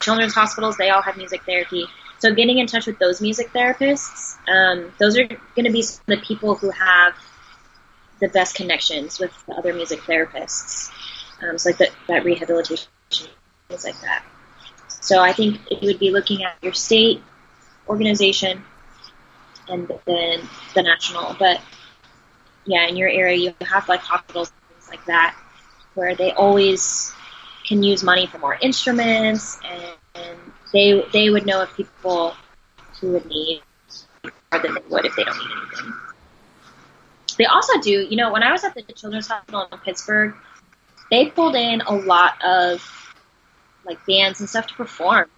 [0.00, 1.86] children's hospitals, they all have music therapy.
[2.18, 6.18] So getting in touch with those music therapists, um, those are going to be the
[6.18, 7.14] people who have
[8.20, 10.90] the best connections with the other music therapists.
[11.42, 12.88] Um, so like the, that rehabilitation,
[13.68, 14.24] things like that.
[14.88, 17.22] So I think you would be looking at your state
[17.88, 18.62] organization
[19.68, 20.40] and then
[20.74, 21.36] the national.
[21.38, 21.60] But
[22.70, 25.36] yeah, in your area, you have like hospitals things like that
[25.94, 27.12] where they always
[27.66, 29.82] can use money for more instruments and,
[30.14, 30.38] and
[30.72, 32.34] they they would know if people
[33.00, 33.60] who would need
[34.24, 35.92] more than they would if they don't need anything.
[37.38, 40.34] They also do, you know, when I was at the Children's Hospital in Pittsburgh,
[41.10, 43.14] they pulled in a lot of
[43.84, 45.28] like bands and stuff to perform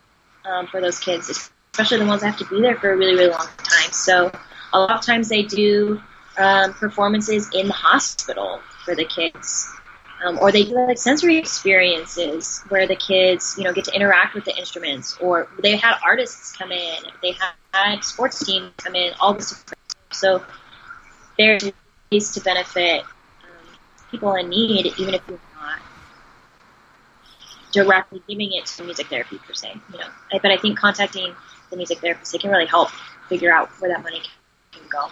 [0.44, 3.14] um, for those kids, especially the ones that have to be there for a really,
[3.14, 3.92] really long time.
[3.92, 4.32] So
[4.72, 6.02] a lot of times they do
[6.38, 9.68] um, performances in the hospital for the kids.
[10.24, 14.34] Um, or they do like sensory experiences where the kids, you know, get to interact
[14.34, 17.34] with the instruments, or they had artists come in, they
[17.72, 19.64] had sports teams come in, all this.
[20.12, 20.44] So
[21.36, 21.72] there's
[22.12, 23.76] ways to benefit um,
[24.12, 25.80] people in need, even if you're not
[27.72, 29.72] directly giving it to music therapy per se.
[29.92, 31.34] You know, but I think contacting
[31.70, 32.90] the music therapist, they can really help
[33.28, 34.22] figure out where that money
[34.70, 35.08] can go.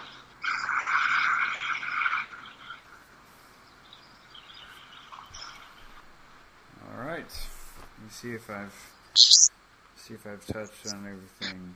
[7.01, 7.25] All right.
[7.25, 8.75] Let me see if I've
[9.15, 11.75] see if I've touched on everything.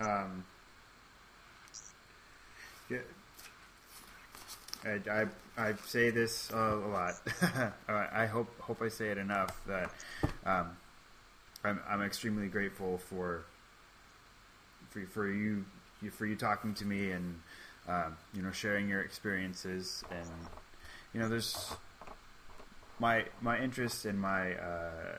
[0.00, 0.44] Um,
[2.88, 2.98] yeah,
[4.86, 5.26] I, I,
[5.58, 7.16] I say this a lot.
[7.88, 9.90] I hope hope I say it enough that
[10.46, 10.70] um,
[11.62, 13.44] I'm I'm extremely grateful for
[14.88, 15.66] for for you
[16.10, 17.38] for you talking to me and
[17.86, 20.30] um, you know sharing your experiences and
[21.12, 21.70] you know there's
[22.98, 25.18] my my interest and my uh,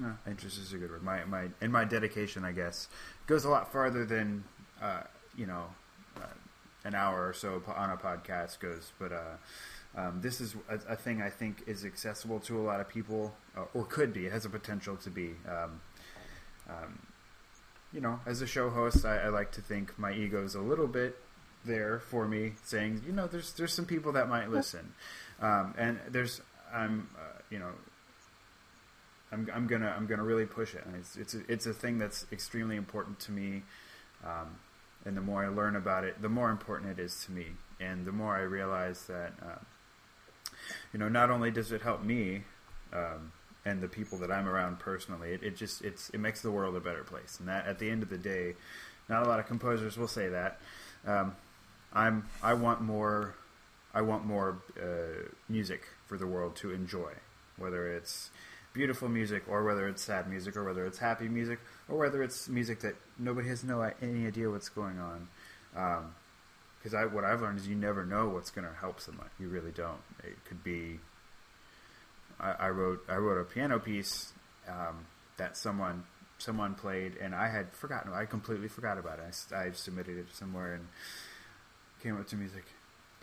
[0.00, 1.02] no, interest is a good word.
[1.02, 2.88] My my and my dedication, I guess,
[3.26, 4.44] goes a lot farther than
[4.82, 5.02] uh,
[5.36, 5.66] you know
[6.16, 6.26] uh,
[6.84, 8.92] an hour or so on a podcast goes.
[8.98, 9.36] But uh,
[9.96, 13.34] um, this is a, a, thing I think is accessible to a lot of people,
[13.56, 14.26] uh, or could be.
[14.26, 15.30] It has a potential to be.
[15.48, 15.80] Um,
[16.68, 16.98] um,
[17.92, 20.60] you know, as a show host, I, I like to think my ego is a
[20.60, 21.16] little bit
[21.64, 24.94] there for me, saying, you know, there's there's some people that might listen.
[25.40, 26.40] Um, and there's,
[26.72, 27.70] I'm, uh, you know,
[29.32, 30.84] I'm, I'm gonna, I'm gonna really push it.
[30.86, 33.62] And it's, it's, a, it's a thing that's extremely important to me.
[34.24, 34.56] Um,
[35.04, 37.48] and the more I learn about it, the more important it is to me.
[37.80, 39.58] And the more I realize that, uh,
[40.92, 42.42] you know, not only does it help me,
[42.92, 43.32] um,
[43.66, 46.76] and the people that I'm around personally, it, it just, it's, it makes the world
[46.76, 47.38] a better place.
[47.38, 48.54] And that, at the end of the day,
[49.08, 50.60] not a lot of composers will say that.
[51.06, 51.34] Um,
[51.92, 53.34] I'm, I want more
[53.94, 57.12] I want more uh, music for the world to enjoy,
[57.56, 58.30] whether it's
[58.72, 62.48] beautiful music or whether it's sad music or whether it's happy music or whether it's
[62.48, 65.28] music that nobody has no any idea what's going on.
[65.76, 66.14] Um,
[66.78, 69.30] because I what I've learned is you never know what's going to help someone.
[69.40, 70.02] You really don't.
[70.22, 71.00] It could be.
[72.38, 74.32] I, I wrote I wrote a piano piece
[74.68, 75.06] um,
[75.38, 76.04] that someone
[76.36, 78.12] someone played, and I had forgotten.
[78.12, 79.34] I completely forgot about it.
[79.54, 80.88] I, I submitted it somewhere and
[82.02, 82.66] came up to like,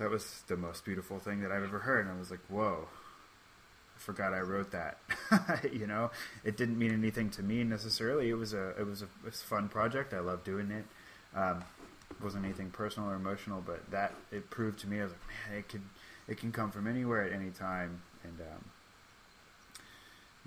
[0.01, 2.87] "That was the most beautiful thing that I've ever heard." And I was like, "Whoa."
[3.95, 4.97] I Forgot I wrote that.
[5.71, 6.09] you know,
[6.43, 8.29] it didn't mean anything to me necessarily.
[8.29, 10.13] It was a it was a, it was a fun project.
[10.13, 10.85] I love doing it.
[11.37, 11.63] Um,
[12.21, 14.99] wasn't anything personal or emotional, but that it proved to me.
[14.99, 15.81] I was like, man, it could
[16.27, 18.65] it can come from anywhere at any time, and um,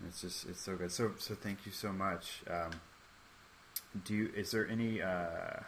[0.09, 0.91] it's just it's so good.
[0.91, 2.43] So so thank you so much.
[2.51, 2.73] Um,
[4.05, 5.61] do you is there any uh,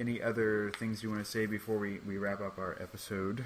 [0.00, 3.44] any other things you want to say before we, we wrap up our episode?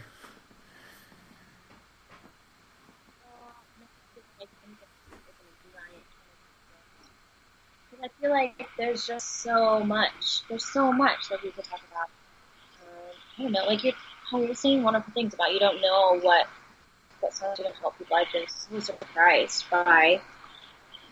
[8.02, 10.42] I feel like there's just so much.
[10.48, 12.08] There's so much that we could talk about.
[12.82, 13.94] Um, I don't know, like you're,
[14.30, 16.46] how you were saying wonderful things about you don't know what
[17.20, 18.16] what song's going to help people.
[18.16, 20.20] I've been so surprised by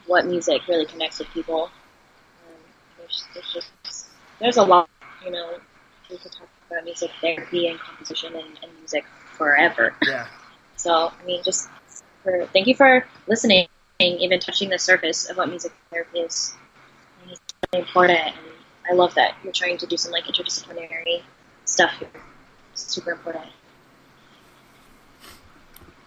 [0.07, 1.65] what music really connects with people.
[1.65, 2.61] Um,
[2.99, 4.07] there's, there's just
[4.39, 4.91] there's a lot,
[5.25, 5.59] you know.
[6.11, 9.05] We could talk about music therapy and composition and, and music
[9.39, 9.95] forever.
[10.07, 10.27] Yeah.
[10.77, 11.69] So I mean, just
[12.23, 13.69] for thank you for listening,
[13.99, 16.55] even touching the surface of what music therapy is.
[17.31, 17.41] It's
[17.73, 18.37] really important, and
[18.91, 21.23] I love that you're trying to do some like interdisciplinary
[21.65, 22.09] stuff here.
[22.73, 23.47] It's super important.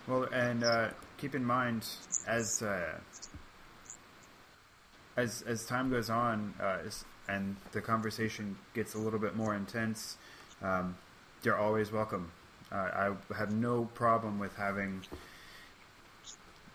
[0.08, 1.88] Well, and uh, keep in mind
[2.28, 3.00] as uh,
[5.18, 6.80] as as time goes on, uh,
[7.28, 10.18] and the conversation gets a little bit more intense,
[10.62, 10.96] um,
[11.44, 12.32] you're always welcome.
[12.72, 15.02] Uh, I have no problem with having,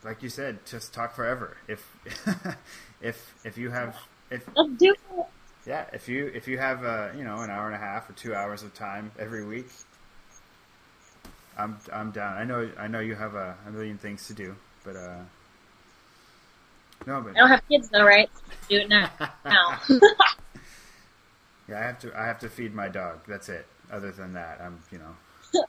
[0.04, 1.56] like you said, just talk forever.
[1.68, 1.96] If
[3.00, 3.96] if if you have
[4.30, 5.26] if Let's do it.
[5.66, 8.12] yeah if you if you have uh, you know an hour and a half or
[8.14, 9.66] two hours of time every week,
[11.58, 12.36] I'm I'm down.
[12.38, 15.18] I know I know you have a, a million things to do, but uh,
[17.06, 18.30] no, but I don't have kids though, right?
[18.68, 19.10] Do it now.
[19.44, 19.80] now.
[21.68, 23.20] yeah, I have to I have to feed my dog.
[23.26, 23.66] That's it.
[23.90, 25.16] Other than that, I'm you know.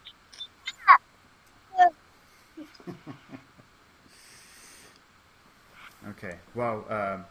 [6.09, 6.37] okay.
[6.53, 7.25] Well, um,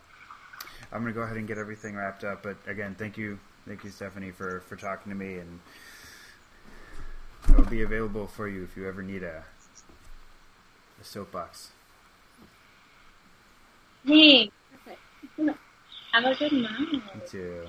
[0.92, 2.42] I'm gonna go ahead and get everything wrapped up.
[2.42, 5.60] But again, thank you, thank you, Stephanie, for for talking to me, and
[7.48, 9.44] I'll be available for you if you ever need a
[11.00, 11.70] a soapbox.
[14.04, 15.58] Hey, perfect.
[16.12, 16.92] Have a good night.
[16.92, 17.62] Me too.